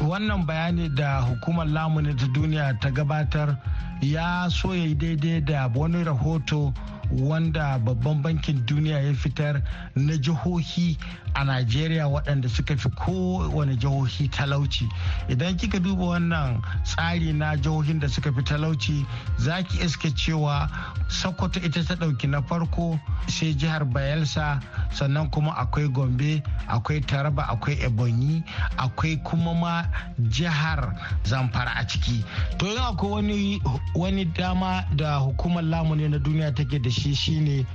Wannan 0.00 0.46
bayani 0.46 0.88
da 0.94 1.20
hukumar 1.20 1.66
lamuni 1.66 2.14
ta 2.16 2.26
duniya 2.26 2.78
ta 2.80 2.90
gabatar 2.90 3.56
ya 4.02 4.48
so 4.50 4.72
ya 4.74 4.94
daidai 4.94 5.40
da 5.44 5.68
wani 5.74 6.04
rahoto 6.04 6.72
wanda 7.18 7.78
babban 7.78 8.22
bankin 8.22 8.66
duniya 8.66 9.00
ya 9.00 9.14
fitar 9.14 9.62
na 9.96 10.16
jihohi 10.16 10.96
a 11.34 11.44
najeriya 11.44 12.06
waɗanda 12.08 12.48
suka 12.48 12.76
fi 12.76 12.88
kowane 12.90 13.76
jihohi 13.76 14.28
talauci. 14.28 14.88
Idan 15.28 15.56
kika 15.56 15.78
duba 15.78 16.04
wannan 16.04 16.62
tsari 16.84 17.32
na 17.32 17.56
jihohin 17.56 18.00
da 18.00 18.08
suka 18.08 18.32
fi 18.32 18.42
talauci 18.42 19.06
za 19.38 19.62
ki 19.62 19.78
iska 19.84 20.10
cewa 20.10 20.68
sokoto 21.08 21.60
ita 21.60 21.82
ta 21.84 21.94
ɗauki 21.94 22.28
na 22.28 22.42
farko 22.42 22.98
sai 23.28 23.54
jihar 23.54 23.84
bayelsa 23.84 24.60
sannan 24.92 25.30
kuma 25.30 25.52
akwai 25.56 25.88
gombe 25.88 26.42
akwai 26.68 27.00
taraba 27.00 27.42
akwai 27.48 27.78
ebonyi 27.82 28.42
akwai 28.76 29.16
kuma 29.24 29.54
ma 29.54 29.84
jihar 30.30 30.94
zamfara 31.24 31.72
a 31.78 31.84
ciki. 31.86 32.24
To 32.58 32.66
yin 32.66 32.78
akwai 32.78 33.60
wani 33.94 34.24
dama 34.24 34.84
da 34.96 35.18
hukumar 35.18 35.62
lamuni 35.64 36.08
na 36.08 36.18
duniya 36.18 36.54
take 36.54 36.78
da 36.82 36.90
shi 36.90 36.99
shine 37.14 37.66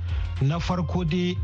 na 0.42 0.58
farko 0.60 1.04
dai 1.04 1.36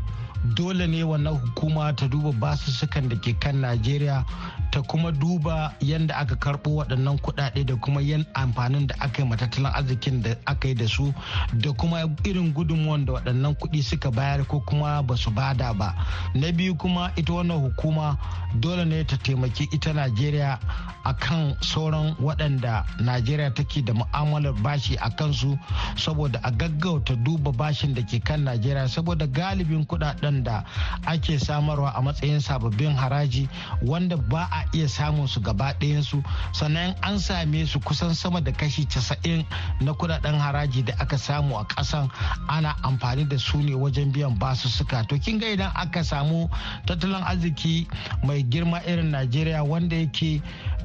dole 0.55 0.87
ne 0.87 1.03
wannan 1.03 1.33
hukuma 1.39 1.93
ta 1.95 2.07
duba 2.07 2.31
basussukan 2.31 3.09
da 3.09 3.15
ke 3.15 3.33
kan 3.39 3.55
najeriya 3.61 4.25
ta 4.71 4.81
kuma 4.81 5.11
duba 5.11 5.73
yadda 5.81 6.15
aka 6.17 6.35
karɓo 6.35 6.69
waɗannan 6.75 7.17
kuɗaɗe 7.21 7.65
da 7.65 7.75
kuma 7.75 8.01
yan 8.01 8.25
amfanin 8.33 8.87
da 8.87 8.95
aka 8.99 9.21
yi 9.21 9.27
matattalin 9.29 9.71
arzikin 9.73 10.21
da 10.21 10.35
aka 10.45 10.67
yi 10.67 10.73
da 10.75 10.87
su 10.87 11.13
da 11.53 11.71
kuma 11.73 12.01
irin 12.25 12.53
gudunmuwan 12.53 13.05
da 13.05 13.13
waɗannan 13.13 13.55
kuɗi 13.55 13.81
suka 13.83 14.11
bayar 14.11 14.45
ko 14.47 14.59
kuma 14.65 15.01
ba 15.03 15.15
su 15.15 15.31
ba 15.31 15.53
da 15.53 15.73
ba. 15.73 15.93
Na 16.35 16.51
biyu 16.51 16.75
kuma 16.75 17.11
ita 17.15 17.33
wannan 17.33 17.61
hukuma 17.61 18.17
dole 18.59 18.85
ne 18.85 19.03
ta 19.05 19.17
taimaki 19.17 19.67
ita 19.71 19.93
najeriya 19.93 20.59
a 21.05 21.13
kan 21.13 21.55
sauran 21.61 22.15
waɗanda 22.19 22.85
najeriya 22.99 23.51
take 23.53 23.81
da 23.85 23.93
mu'amalar 23.93 24.53
bashi 24.63 24.95
a 25.01 25.09
kansu 25.09 25.57
saboda 25.95 26.39
a 26.43 26.51
gaggauta 26.51 27.15
duba 27.15 27.51
bashin 27.51 27.93
da 27.93 28.01
ke 28.01 28.19
kan 28.23 28.43
najeriya 28.43 28.87
saboda 28.87 29.27
galibin 29.27 29.85
kuɗaɗen 29.85 30.32
da 30.41 30.63
ake 31.05 31.37
samarwa 31.37 31.93
a 31.93 32.01
matsayin 32.01 32.39
sababbin 32.41 32.95
haraji 32.97 33.47
wanda 33.85 34.17
ba 34.17 34.49
a 34.51 34.65
iya 34.73 34.87
samun 34.89 35.27
su 35.27 35.39
gaba 35.41 35.73
ɗayansu. 35.79 36.23
Sannan 36.53 36.95
an 37.03 37.19
same 37.19 37.65
su 37.67 37.79
kusan 37.79 38.15
sama 38.15 38.41
da 38.41 38.51
kashi 38.51 38.85
casa'in 38.85 39.45
na 39.81 39.91
kuɗaɗen 39.93 40.39
haraji 40.39 40.81
da 40.83 40.93
aka 40.99 41.17
samu 41.17 41.55
a 41.59 41.65
ƙasan 41.65 42.09
ana 42.49 42.73
amfani 42.83 43.27
da 43.29 43.37
su 43.37 43.57
ne 43.61 43.73
wajen 43.75 44.11
biyan 44.11 44.39
basussuka. 44.39 45.05
To 45.07 45.19
kin 45.19 45.37
ga 45.39 45.45
idan 45.47 45.71
aka 45.75 46.03
samu 46.03 46.49
tattalin 46.87 47.21
arziki 47.23 47.85
mai 48.23 48.41
girma 48.43 48.79
irin 48.87 49.11
najeriya 49.11 49.63
wanda 49.63 49.95
yake 49.95 50.41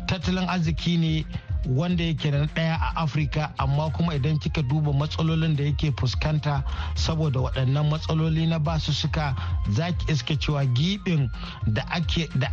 tattalin 0.07 0.49
arziki 0.49 0.99
ne 0.99 1.25
wanda 1.67 2.05
yake 2.05 2.31
na 2.31 2.47
ɗaya 2.47 2.75
a 2.81 3.03
afirka 3.03 3.53
amma 3.59 3.91
kuma 3.91 4.15
idan 4.15 4.39
kika 4.39 4.63
duba 4.63 4.93
matsalolin 4.93 5.57
da 5.57 5.65
yake 5.65 5.93
fuskanta 5.97 6.63
saboda 6.95 7.41
waɗannan 7.41 7.91
matsaloli 7.91 8.47
na 8.47 8.59
ba 8.59 8.79
su 8.79 8.93
suka 8.93 9.35
za 9.71 9.93
ki 9.93 10.13
iska 10.13 10.35
cewa 10.37 10.65
giɓin 10.65 11.29
da 11.67 11.83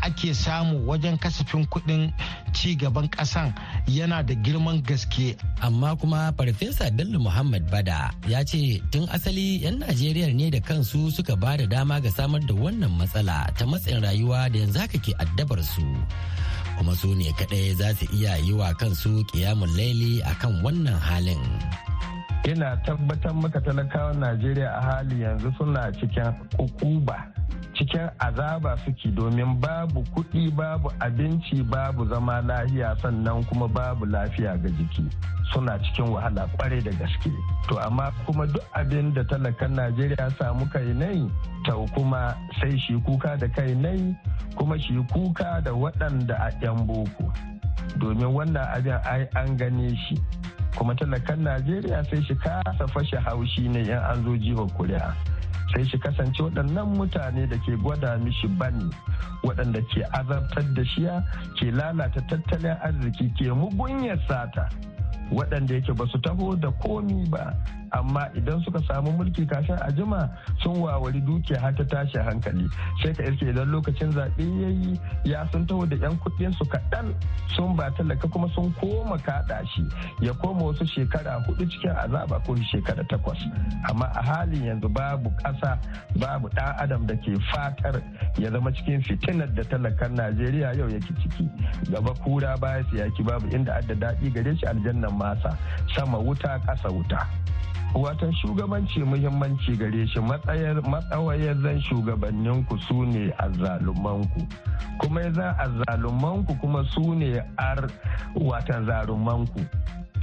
ake 0.02 0.34
samu 0.34 0.88
wajen 0.88 1.18
kasafin 1.18 1.66
kuɗin 1.68 2.14
ci 2.54 2.76
gaban 2.76 3.08
ƙasan 3.10 3.54
yana 3.88 4.24
da 4.24 4.34
girman 4.34 4.82
gaske. 4.82 5.36
Amma 5.62 5.96
kuma 5.96 6.34
farfesa 6.38 6.92
bello 6.96 7.20
muhammad 7.20 7.70
ba 7.72 7.84
da 7.84 8.12
ya 8.28 8.44
ce 8.44 8.82
tun 8.92 9.08
asali 9.12 9.62
'yan 9.64 9.80
najeriya 9.80 10.34
ne 10.34 10.50
da 10.50 10.60
kansu 10.60 11.12
suka 11.12 11.36
ba 11.36 11.58
da 11.58 11.66
dama 11.66 12.00
ga 12.02 12.10
samar 12.10 12.42
da 12.48 12.54
wannan 12.54 12.92
matsala 12.98 13.48
ta 13.58 13.66
matsayin 13.66 14.02
rayuwa 14.04 14.50
da 14.52 14.60
yanzu 14.60 14.80
haka 14.80 14.98
ke 15.00 15.14
addabar 15.20 15.62
su. 15.64 15.84
Kuma 16.78 16.96
su 16.96 17.16
ne 17.16 17.32
kaɗai 17.40 17.76
za 17.80 17.94
su 17.98 18.06
iya 18.16 18.38
yi 18.38 18.54
wa 18.54 18.74
kansu 18.80 19.24
kiyamun 19.32 19.70
laili 19.78 20.22
akan 20.24 20.64
wannan 20.64 21.00
halin. 21.00 21.42
Ina 22.46 22.78
tabbatar 22.86 23.34
maka 23.34 23.58
talakawan 23.62 24.20
Najeriya 24.22 24.70
a 24.78 24.82
hali 24.82 25.22
yanzu 25.26 25.50
suna 25.58 25.90
cikin 25.98 26.30
ukuba 26.62 27.18
cikin 27.76 28.10
azaba 28.20 28.78
suke 28.86 29.12
domin 29.12 29.60
babu 29.60 30.04
kuɗi 30.16 30.52
babu 30.56 30.90
abinci 31.00 31.64
babu 31.64 32.06
zama 32.08 32.42
lahiya 32.42 32.96
sannan 33.02 33.44
kuma 33.46 33.68
babu 33.68 34.06
lafiya 34.06 34.58
ga 34.58 34.70
jiki. 34.70 35.04
Suna 35.54 35.78
cikin 35.80 36.10
wahala 36.12 36.48
ƙwarai 36.58 36.82
da 36.84 36.92
gaske. 36.92 37.32
To 37.68 37.78
amma 37.80 38.12
kuma 38.26 38.48
duk 38.48 38.64
abin 38.74 39.14
da 39.14 39.24
talakan 39.24 39.76
najeriya 39.76 40.32
samu 40.40 40.66
kai 40.72 40.94
nai 40.94 41.28
ta 41.66 41.74
kuma 41.94 42.36
sai 42.62 42.78
shi 42.80 42.96
kuka 43.06 43.38
da 43.38 43.48
kai 43.48 43.74
nai 43.76 44.16
kuma 44.56 44.80
shi 44.80 44.96
kuka 45.14 45.62
da 45.64 45.72
waɗanda 45.72 46.36
a 46.40 46.50
'yan 46.62 46.88
boko. 46.88 47.32
Domin 48.00 48.32
wannan 48.34 48.66
abin 48.76 49.00
ai 49.06 49.28
an 49.36 49.58
gane 49.58 49.96
shi. 50.08 50.16
Kuma 50.76 50.96
talakan 50.96 51.44
najeriya 51.44 52.04
sai 52.10 52.24
shi 52.24 52.36
kasa 52.36 52.88
fashe 52.88 53.18
haushi 53.20 53.68
ne 53.70 53.84
yan 53.84 54.04
an 54.04 54.24
zo 54.24 54.36
jihar 54.38 54.68
kuri'a 54.78 55.35
sai 55.76 55.84
shi 55.86 55.98
kasance 56.00 56.40
waɗannan 56.44 56.88
mutane 56.96 57.48
da 57.50 57.58
ke 57.58 57.76
gwada 57.84 58.18
mishi 58.18 58.48
bani 58.48 58.88
waɗanda 59.44 59.82
ke 59.92 60.02
azabtar 60.16 60.64
da 60.74 60.84
shiya 60.86 61.24
ke 61.60 61.68
lalata 61.72 62.22
tattalin 62.32 62.78
arziki 62.80 63.28
ke 63.36 63.52
mugunyar 63.52 64.16
sata 64.28 64.70
waɗanda 65.32 65.74
yake 65.76 65.92
ba 65.94 66.06
su 66.08 66.18
taho 66.22 66.56
da 66.56 66.72
komi 66.80 67.28
ba. 67.30 67.52
Amma 67.96 68.28
idan 68.36 68.60
suka 68.64 68.80
samu 68.88 69.12
mulki 69.16 69.46
kafin 69.48 69.80
a 69.82 69.92
jima 69.92 70.28
sun 70.64 70.76
wawari 70.84 71.22
dukiya 71.24 71.60
har 71.60 71.72
ta 71.74 71.84
tashi 71.84 72.20
hankali. 72.20 72.68
Sai 73.02 73.14
ka 73.14 73.24
iske 73.24 73.48
idan 73.50 73.72
lokacin 73.72 74.12
zaɓe 74.12 74.44
ya 74.62 74.70
yi 74.70 75.00
ya 75.24 75.48
sun 75.52 75.66
taho 75.68 75.86
da 75.88 75.96
'yan 75.96 76.18
kuɗin 76.20 76.52
su 76.60 76.66
kaɗan 76.68 77.14
sun 77.56 77.76
ba 77.76 77.90
talaka 77.98 78.28
kuma 78.28 78.48
sun 78.56 78.74
koma 78.80 79.18
kaɗa 79.18 79.64
shi. 79.72 79.84
Ya 80.22 80.34
koma 80.44 80.64
wasu 80.72 80.84
shekara 80.86 81.40
huɗu 81.48 81.64
cikin 81.72 81.96
azaba 81.96 82.40
ko 82.46 82.56
shekara 82.72 83.04
takwas. 83.08 83.40
Amma 83.90 84.12
a 84.16 84.22
halin 84.24 84.64
yanzu 84.76 84.90
babu 84.92 85.30
ƙasa 85.44 85.78
babu 86.20 86.50
ɗan 86.52 86.76
adam 86.84 87.06
da 87.08 87.16
ke 87.16 87.32
fatar 87.52 88.02
ya 88.38 88.52
zama 88.52 88.72
cikin 88.72 89.02
fitinar 89.08 89.48
da 89.56 89.64
talakan 89.64 90.16
najeriya 90.20 90.76
yau 90.78 90.88
yake 90.92 91.14
ciki. 91.24 91.48
Gaba 91.92 92.12
kura 92.24 92.58
baya 92.60 92.84
siyaki 92.92 93.24
babu 93.24 93.48
inda 93.56 93.76
adda 93.80 93.96
daɗi 93.96 94.34
gare 94.34 94.52
shi 94.60 94.66
aljannan 94.68 95.16
masa. 95.18 95.56
Sama 95.96 96.18
wuta 96.20 96.60
ƙasa 96.68 96.92
wuta. 96.92 97.24
Watan 97.96 98.34
shugabanci 98.34 99.00
muhimmanci 99.04 99.76
gare 99.78 100.08
shi 100.08 100.20
matsawayar 100.20 101.56
zan 101.62 101.82
shugabanninku 101.82 102.78
su 102.88 103.06
ne 103.06 103.32
azzalumanku. 103.38 104.48
Kuma 105.00 105.22
ya 105.22 105.32
zan 105.32 105.56
azzalumanku 105.60 106.56
kuma 106.60 106.84
su 106.92 107.16
ne 107.16 107.42
ar 107.58 107.88
watan 108.36 108.86
zarumanku 108.86 109.60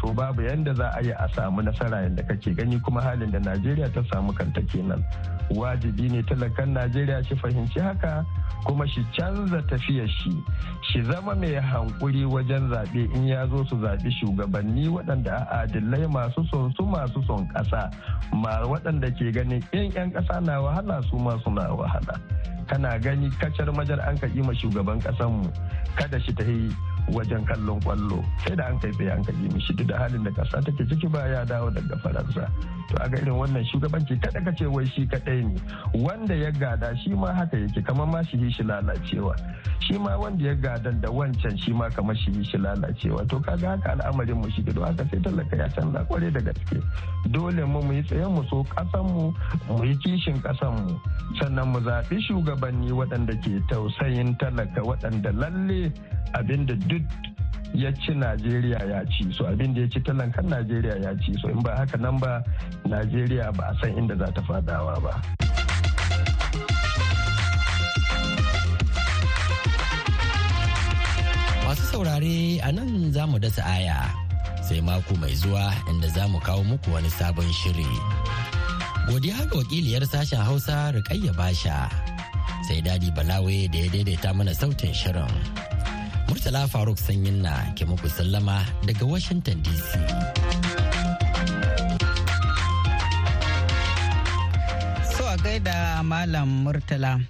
to 0.02 0.12
babu 0.12 0.42
yadda 0.42 0.74
za 0.74 0.90
a 0.98 1.00
yi 1.02 1.10
a 1.14 1.28
samu 1.34 1.62
nasara 1.62 2.02
yadda 2.02 2.22
kake 2.26 2.54
gani 2.54 2.78
kuma 2.80 3.00
halin 3.00 3.30
da 3.30 3.38
najeriya 3.38 3.86
ta 3.94 4.02
samu 4.12 4.32
kanta 4.34 4.60
kenan. 4.66 5.04
Wajibi 5.54 6.10
ne 6.10 6.22
talakan 6.22 6.74
najeriya 6.74 7.22
shi 7.24 7.34
fahimci 7.38 7.78
haka 7.80 8.26
kuma 8.66 8.86
shi 8.88 9.04
canza 9.16 9.62
tafiyar 9.70 10.08
shi 10.08 10.32
shi 10.90 11.02
zama 11.06 11.34
mai 11.34 11.54
hankuri 11.54 12.24
wajen 12.26 12.66
zaɓe 12.70 13.14
in 13.14 13.26
ya 13.30 13.46
zo 13.46 13.64
su 13.70 13.76
zaɓi 13.78 14.10
shugabanni 14.18 14.88
waɗanda 14.88 15.46
a 15.50 15.62
adilai 15.62 16.06
masu 16.10 16.42
son 16.50 16.72
su 16.76 16.82
masu 16.86 17.22
son 17.26 17.46
ƙasa 17.54 17.90
ma 18.34 18.66
waɗanda 18.66 19.06
ke 19.16 19.30
ganin 19.32 19.62
in 19.72 19.92
'yan 19.94 20.10
ƙasa 20.12 20.40
na 20.42 20.58
wahala 20.60 20.98
su 21.10 21.16
masu 21.16 21.50
na 21.54 21.70
wahala. 21.70 22.18
Kana 22.66 22.98
gani 22.98 23.30
kacar 23.38 23.70
majar 23.74 24.00
an 24.02 24.18
ka 24.18 24.26
ma 24.42 24.52
shugaban 24.54 24.98
ƙasanmu 25.02 25.46
kada 25.96 26.18
shi 26.20 26.32
ta 26.34 26.42
yi 26.44 26.70
wajen 27.10 27.44
kallon 27.46 27.80
ƙwallo. 27.80 28.22
Sai 28.46 28.54
da 28.56 28.66
an 28.70 28.78
kai 28.78 28.90
tsaye 28.92 29.10
an 29.10 29.24
kaji 29.24 29.48
mishi 29.52 29.72
duk 29.74 29.86
da 29.88 29.98
halin 29.98 30.22
da 30.24 30.30
kasa 30.30 30.62
take 30.62 30.84
ciki 30.86 31.08
ba 31.10 31.26
ya 31.26 31.44
dawo 31.44 31.70
daga 31.74 31.96
faransa. 32.02 32.46
To 32.90 32.94
a 33.02 33.08
ga 33.08 33.16
irin 33.18 33.34
wannan 33.34 33.64
shugabanci 33.72 34.20
kada 34.22 34.40
ka 34.44 34.52
ce 34.56 34.66
wai 34.66 34.84
shi 34.86 35.06
kadai 35.06 35.42
ne. 35.42 35.54
Wanda 35.94 36.34
ya 36.34 36.50
gada 36.50 36.94
shi 37.02 37.10
ma 37.14 37.32
haka 37.32 37.56
yake 37.56 37.82
kamar 37.84 38.06
ma 38.06 38.22
shi 38.22 38.38
shi 38.50 38.62
lalacewa. 38.62 39.34
Shi 39.80 39.98
ma 39.98 40.16
wanda 40.16 40.44
ya 40.44 40.54
gadan 40.54 41.00
da 41.00 41.08
wancan 41.08 41.58
shi 41.58 41.72
ma 41.72 41.88
kamar 41.90 42.14
shi 42.16 42.30
shi 42.44 42.58
lalacewa. 42.58 43.26
To 43.28 43.40
kaga 43.40 43.76
haka 43.76 43.92
al'amarin 43.98 44.36
mu 44.40 44.48
shi 44.50 44.62
don 44.62 44.84
haka 44.84 45.04
sai 45.10 45.18
talaka 45.20 45.56
ya 45.56 45.68
canza 45.68 46.04
kware 46.04 46.30
da 46.30 46.40
gaske. 46.40 46.78
Dole 47.30 47.64
mu 47.66 47.82
mu 47.82 47.92
yi 47.92 48.02
tsaye 48.02 48.26
mu 48.28 48.42
so 48.50 48.62
kasan 48.64 49.04
mu 49.12 49.32
mu 49.68 49.84
yi 49.84 49.96
kishin 50.04 50.40
kasan 50.42 50.74
mu. 50.86 50.98
Sannan 51.40 51.72
mu 51.72 51.80
zaɓi 51.80 52.20
shugabanni 52.28 52.92
waɗanda 52.92 53.34
ke 53.42 53.58
tausayin 53.68 54.36
talaka 54.38 54.82
waɗanda 54.82 55.32
lalle 55.32 55.92
abin 56.34 56.66
da 56.66 56.74
duk 56.74 57.02
ya 57.74 57.88
ci 58.04 58.12
najeriya 58.12 58.78
ya 58.84 59.00
ci 59.08 59.24
so 59.32 59.48
abin 59.48 59.72
da 59.74 59.80
ya 59.80 59.88
ci 59.88 60.00
talankan 60.04 60.44
najeriya 60.44 60.96
ya 61.00 61.12
ci 61.24 61.32
so 61.40 61.48
in 61.48 61.60
ba 61.64 61.72
haka 61.76 61.96
nan 61.96 62.20
ba 62.20 62.44
najeriya 62.84 63.48
ba 63.56 63.72
a 63.72 63.74
san 63.80 63.96
inda 63.96 64.12
za 64.20 64.28
ta 64.36 64.42
fadawa 64.44 65.00
ba. 65.00 65.14
Masu 71.64 71.84
saurare 71.88 72.60
a 72.60 72.68
nan 72.76 73.08
za 73.08 73.24
mu 73.24 73.40
dasa 73.40 73.64
aya 73.64 74.04
sai 74.60 74.84
mako 74.84 75.16
mai 75.16 75.32
zuwa 75.32 75.72
inda 75.88 76.08
za 76.12 76.28
mu 76.28 76.36
kawo 76.44 76.60
muku 76.68 76.92
wani 76.92 77.08
sabon 77.08 77.48
shiri. 77.48 77.88
Godiya 79.08 79.48
ga 79.48 79.56
wakiliyar 79.56 80.04
sashen 80.06 80.44
hausa 80.44 80.92
rikayya 80.92 81.32
basha. 81.32 81.88
Sai 82.68 82.84
daɗi 82.84 83.08
balawe 83.16 83.56
da 83.72 83.78
ya 83.80 83.88
daidaita 83.88 84.36
mana 84.36 84.52
sautin 84.54 84.92
shirin. 84.92 85.71
Murtala 86.32 86.64
Faruk 86.64 86.96
Sanyin 86.96 87.44
na 87.44 87.60
ke 87.76 87.84
muku 87.84 88.08
sallama 88.08 88.64
daga 88.88 89.04
Washington 89.04 89.60
DC. 89.60 89.84
So 95.12 95.28
a 95.28 95.36
gaida 95.44 96.00
Malam 96.00 96.64
Murtala. 96.64 97.20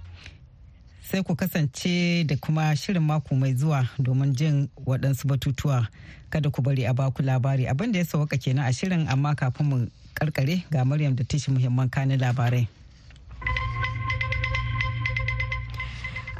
Sai 1.03 1.27
ku 1.27 1.35
kasance 1.35 2.23
da 2.31 2.39
kuma 2.39 2.71
shirin 2.79 3.03
mako 3.03 3.35
mai 3.35 3.59
zuwa 3.59 3.83
domin 3.99 4.37
jin 4.39 4.71
waɗansu 4.87 5.27
batutuwa 5.27 5.83
kada 6.31 6.55
ku 6.55 6.63
bari 6.63 6.87
a 6.87 6.95
baku 6.95 7.27
labari 7.27 7.67
abin 7.67 7.91
da 7.91 7.99
ya 7.99 8.05
sauka 8.07 8.39
kenan 8.39 8.71
a 8.71 8.73
shirin 8.73 9.11
amma 9.11 9.35
kafin 9.35 9.67
mu 9.67 9.77
karkare 10.15 10.63
ga 10.71 10.85
Maryam 10.87 11.17
da 11.19 11.25
tashi 11.27 11.51
muhimman 11.51 11.91
kanin 11.91 12.23
labarai. 12.23 12.69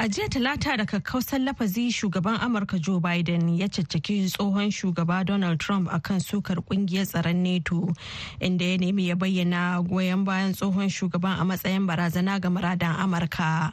A 0.03 0.09
jiya 0.09 0.29
talata 0.29 0.77
da 0.77 0.85
kakkausan 0.85 1.45
lafazi 1.45 1.93
shugaban 1.93 2.37
Amurka 2.41 2.77
Joe 2.81 2.99
Biden 2.99 3.49
ya 3.57 3.69
caccaki 3.69 4.27
tsohon 4.29 4.71
shugaba 4.73 5.25
Donald 5.25 5.61
Trump 5.61 5.89
akan 5.89 6.19
sukar 6.19 6.57
ƙungiyar 6.59 7.07
tsaron 7.07 7.37
NATO 7.43 7.87
inda 8.41 8.65
ya 8.65 8.77
nemi 8.79 9.07
ya 9.07 9.15
bayyana 9.15 9.79
goyon 9.89 10.25
bayan 10.25 10.55
tsohon 10.55 10.89
shugaban 10.91 11.39
a 11.39 11.45
matsayin 11.45 11.87
barazana 11.87 12.41
ga 12.41 12.49
muradan 12.51 12.97
Amurka. 12.99 13.73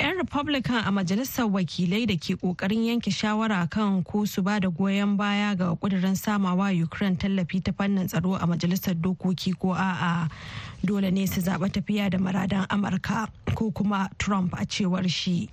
'yan 0.00 0.16
republican 0.18 0.82
a 0.84 0.90
majalisar 0.90 1.46
wakilai 1.46 2.04
da 2.06 2.16
ke 2.18 2.34
ƙoƙarin 2.36 2.84
yanke 2.90 3.10
shawara 3.14 3.70
kan 3.70 4.02
ko 4.02 4.24
su 4.26 4.42
ba 4.42 4.58
da 4.60 4.68
goyon 4.68 5.16
baya 5.16 5.54
ga 5.54 5.70
kudirin 5.76 6.16
samawa 6.18 6.74
ukraine 6.82 7.16
tallafi 7.16 7.62
ta 7.62 7.70
fannin 7.72 8.08
tsaro 8.08 8.34
a 8.34 8.42
majalisar 8.46 8.94
dokoki 9.00 9.54
ko 9.56 9.70
a'a 9.72 10.28
dole 10.84 11.10
ne 11.10 11.26
su 11.26 11.40
zaɓa 11.40 11.68
tafiya 11.70 12.10
da 12.10 12.18
maradan 12.18 12.66
amurka 12.68 13.28
ko 13.54 13.70
kuma 13.70 14.10
trump 14.18 14.54
a 14.54 14.64
cewar 14.66 15.08
shi 15.08 15.48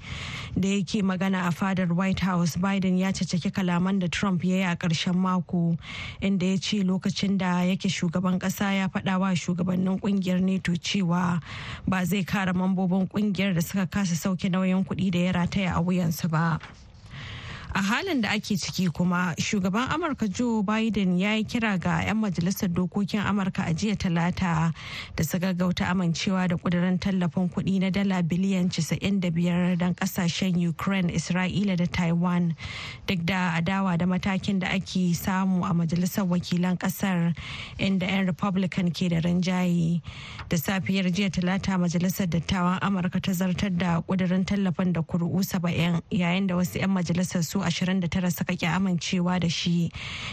da 0.58 0.67
yake 0.70 1.02
magana 1.04 1.48
a 1.48 1.52
fadar 1.52 1.91
white 1.96 2.20
house 2.20 2.56
biden 2.58 2.98
ya 3.00 3.12
caceki 3.12 3.52
kalaman 3.52 4.00
da 4.00 4.08
trump 4.08 4.44
ya 4.44 4.56
yi 4.56 4.63
a 4.63 4.76
ƙarshen 4.76 5.15
mako 5.15 5.78
inda 6.22 6.46
ya 6.46 6.58
ce 6.58 6.84
lokacin 6.84 7.38
da 7.38 7.63
yake 7.63 7.89
shugaban 7.89 8.39
ƙasa 8.39 8.74
ya 8.76 8.88
faɗa 8.88 9.20
wa 9.20 9.30
shugabannin 9.36 10.00
ƙungiyar 10.00 10.41
neto 10.41 10.74
cewa 10.76 11.41
ba 11.88 12.06
zai 12.06 12.24
kare 12.24 12.54
mambobin 12.54 13.08
ƙungiyar 13.08 13.54
da 13.54 13.62
suka 13.62 13.86
kasa 13.88 14.15
sauke 14.15 14.50
nauyin 14.50 14.84
kuɗi 14.86 15.12
da 15.12 15.20
ya 15.20 15.32
rataya 15.32 15.76
a 15.76 15.82
wuyansu 15.82 16.30
ba. 16.30 16.60
A 17.73 17.81
halin 17.81 18.21
da 18.21 18.29
ake 18.31 18.57
ciki 18.57 18.88
kuma 18.91 19.34
shugaban 19.39 19.88
amurka 19.89 20.27
joe 20.27 20.62
biden 20.63 21.17
ya 21.19 21.34
yi 21.36 21.43
kira 21.43 21.77
ga 21.79 22.03
'yan 22.03 22.17
majalisar 22.17 22.67
dokokin 22.67 23.21
amurka 23.23 23.63
a 23.63 23.73
jiya 23.73 23.95
talata 23.95 24.73
da 25.15 25.23
su 25.23 25.39
gaggauta 25.39 25.88
amincewa 25.88 26.47
da 26.49 26.57
kudirin 26.57 26.99
tallafin 26.99 27.47
kuɗi 27.49 27.79
na 27.79 27.89
dala 27.89 28.21
biliyan 28.23 28.67
95 28.69 29.77
don 29.77 29.93
ƙasashen 29.95 30.60
ukraine 30.67 31.13
isra'ila 31.15 31.77
da 31.77 31.86
taiwan. 31.88 32.55
Duk 33.07 33.23
da 33.25 33.55
adawa 33.55 33.97
da 33.97 34.05
matakin 34.05 34.60
da 34.60 34.67
ake 34.67 35.15
samu 35.15 35.63
a 35.63 35.71
majalisar 35.73 36.27
wakilan 36.27 36.75
ƙasar 36.77 37.34
inda 37.79 38.03
'yan 38.05 38.25
republican 38.27 38.91
ke 38.91 39.07
da 39.07 39.21
rinjaye. 39.23 40.01
Da 40.49 40.57
safiyar 40.57 41.07
jiya 41.07 41.31
talata 41.31 41.79
majalisar 41.79 42.27
dattawan 42.27 42.79
amurka 42.84 43.21
ta 43.23 43.31
zartar 43.31 43.71
da 43.71 44.01
kudirin 44.01 44.43
tallafin 44.43 44.91
da 44.91 45.01
kuri'u 45.01 45.39
70 45.39 46.01
yayin 46.12 46.47
da 46.47 46.55
wasu 46.60 46.79
'yan 46.84 46.91
majalisar 46.91 47.43
su 47.43 47.61
29 47.63 48.32
suka 48.32 48.56
ki 48.56 48.65
amincewa 48.65 49.39
da 49.39 49.47
shi 49.50 49.91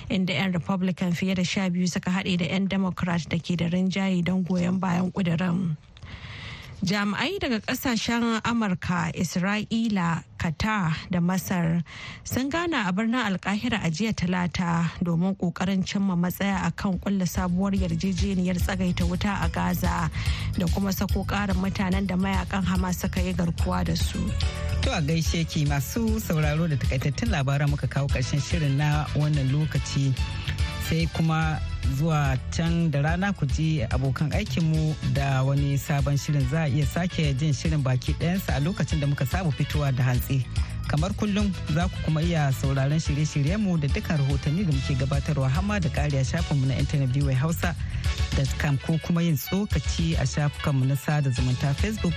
inda 0.09 0.33
'yan 0.35 0.53
republican 0.53 1.13
fiye 1.13 1.35
da 1.35 1.43
sha 1.45 1.69
biyu 1.71 1.87
suka 1.89 2.11
haɗe 2.11 2.39
da 2.39 2.45
'yan 2.47 2.69
democrat 2.69 3.29
da 3.29 3.39
ke 3.39 3.57
da 3.57 3.69
rinjaye 3.69 4.25
don 4.25 4.43
goyon 4.43 4.79
bayan 4.81 5.13
ƙudurin. 5.13 5.77
Jami'ai 6.85 7.39
daga 7.43 7.59
ƙasashen 7.61 8.41
amurka 8.45 9.11
isra'ila 9.15 10.23
qatar 10.39 10.95
da 11.11 11.19
masar 11.21 11.83
sun 12.25 12.49
gana 12.51 12.85
a 12.89 12.93
birnin 12.93 13.19
alkahira 13.27 13.83
a 13.85 13.91
jiya 13.91 14.13
talata 14.15 14.91
domin 15.03 15.35
ƙoƙarin 15.37 15.85
cimma 15.85 16.15
matsaya 16.17 16.67
a 16.67 16.71
kan 16.71 16.99
kulla 17.01 17.25
sabuwar 17.27 17.75
yarjejeniyar 17.75 18.57
tsagaita 18.63 19.05
wuta 19.11 19.43
a 19.45 19.49
gaza 19.49 20.09
da 20.57 20.67
kuma 20.67 20.93
sako 20.93 21.25
karin 21.25 21.57
mutanen 21.57 22.07
da 22.07 22.15
mayaƙan 22.15 22.63
hamas 22.65 23.01
suka 23.01 23.21
yi 23.21 23.33
garkuwa 23.35 23.85
da 23.85 23.95
su. 23.97 24.19
To 24.83 24.93
a 24.95 25.03
gaishe 25.03 25.49
ki 25.49 25.67
masu 25.67 26.21
sauraro 26.21 26.69
da 26.69 26.77
takaitattun 26.77 27.31
labaran 27.35 27.71
muka 27.71 27.89
kawo 27.89 28.07
ƙarshen 28.07 28.39
shirin 28.41 28.77
na 28.77 29.05
wannan 29.19 29.51
lokaci. 29.51 30.15
Sai 30.89 31.07
kuma 31.13 31.61
zuwa 31.99 32.39
can 32.51 32.91
da 32.91 33.01
rana 33.03 33.33
ku 33.33 33.45
ji 33.47 33.85
abokan 33.91 34.33
aikinmu 34.33 34.95
da 35.13 35.43
wani 35.45 35.77
sabon 35.79 36.17
shirin 36.17 36.49
za 36.51 36.65
a 36.65 36.69
iya 36.69 36.87
sake 36.87 37.35
jin 37.37 37.53
shirin 37.53 37.83
baki 37.83 38.13
ɗayansa 38.17 38.57
a 38.57 38.61
lokacin 38.61 39.01
da 39.01 39.07
muka 39.07 39.27
saba 39.27 39.51
fitowa 39.51 39.93
da 39.93 40.05
hantsi. 40.05 40.45
Kamar 40.89 41.13
kullum 41.15 41.53
za 41.75 41.89
ku 41.89 41.97
kuma 42.05 42.23
iya 42.23 42.53
sauraron 42.53 42.99
shirye-shiryenmu 43.01 43.79
da 43.81 43.89
dukkan 43.89 44.19
rahotanni 44.19 44.65
da 44.65 44.73
muke 44.73 44.95
gabatarwa 44.99 45.49
hama 45.49 45.81
da 45.81 45.89
kariya 45.89 46.25
shafinmu 46.25 46.67
na 46.67 46.75
intanet 46.79 47.13
biyu 47.13 47.29
hausa 47.37 47.75
da 48.37 48.45
ko 48.87 48.99
kuma 49.07 49.23
yin 49.23 49.37
tsokaci 49.37 50.17
a 50.17 50.27
shafukanmu 50.27 50.85
na 50.89 50.97
sada 50.97 51.31
zumunta 51.31 51.75
facebook 51.75 52.15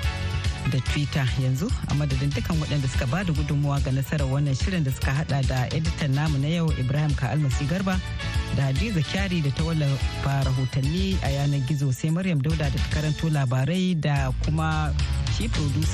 da 0.70 0.80
twitter. 0.94 1.26
Yanzu 1.42 1.68
a 1.90 1.94
madadin 1.94 2.30
dukkan 2.30 2.58
waɗanda 2.62 2.88
suka 2.90 3.06
ba 3.08 3.24
da 3.24 3.34
gudunmuwa 3.34 3.80
ga 3.84 3.92
nasarar 3.92 4.28
wannan 4.28 4.56
shirin 4.56 4.84
da 4.84 4.92
suka 4.92 5.12
hada 5.12 5.42
da 5.44 5.66
editan 5.76 6.14
namu 6.14 6.38
na 6.38 6.48
yau 6.48 6.72
ibrahim 6.80 7.14
ka 7.16 7.28
almasi 7.30 7.66
garba 7.66 8.00
da 8.56 8.64
hadiza 8.70 9.02
kyari 9.02 9.42
da 9.42 9.50
ta 9.52 9.64
wallafa 9.64 10.44
rahotanni 10.46 11.18
a 11.24 11.30
yanar 11.30 11.60
gizo 11.68 11.92
sai 11.94 12.10
maryam 12.12 12.42
dauda 12.42 12.70
da 12.70 12.78
ta 12.78 12.90
karanto 12.94 13.30
labarai 13.30 13.96
da 14.00 14.32
kuma 14.46 14.94
shi 15.38 15.48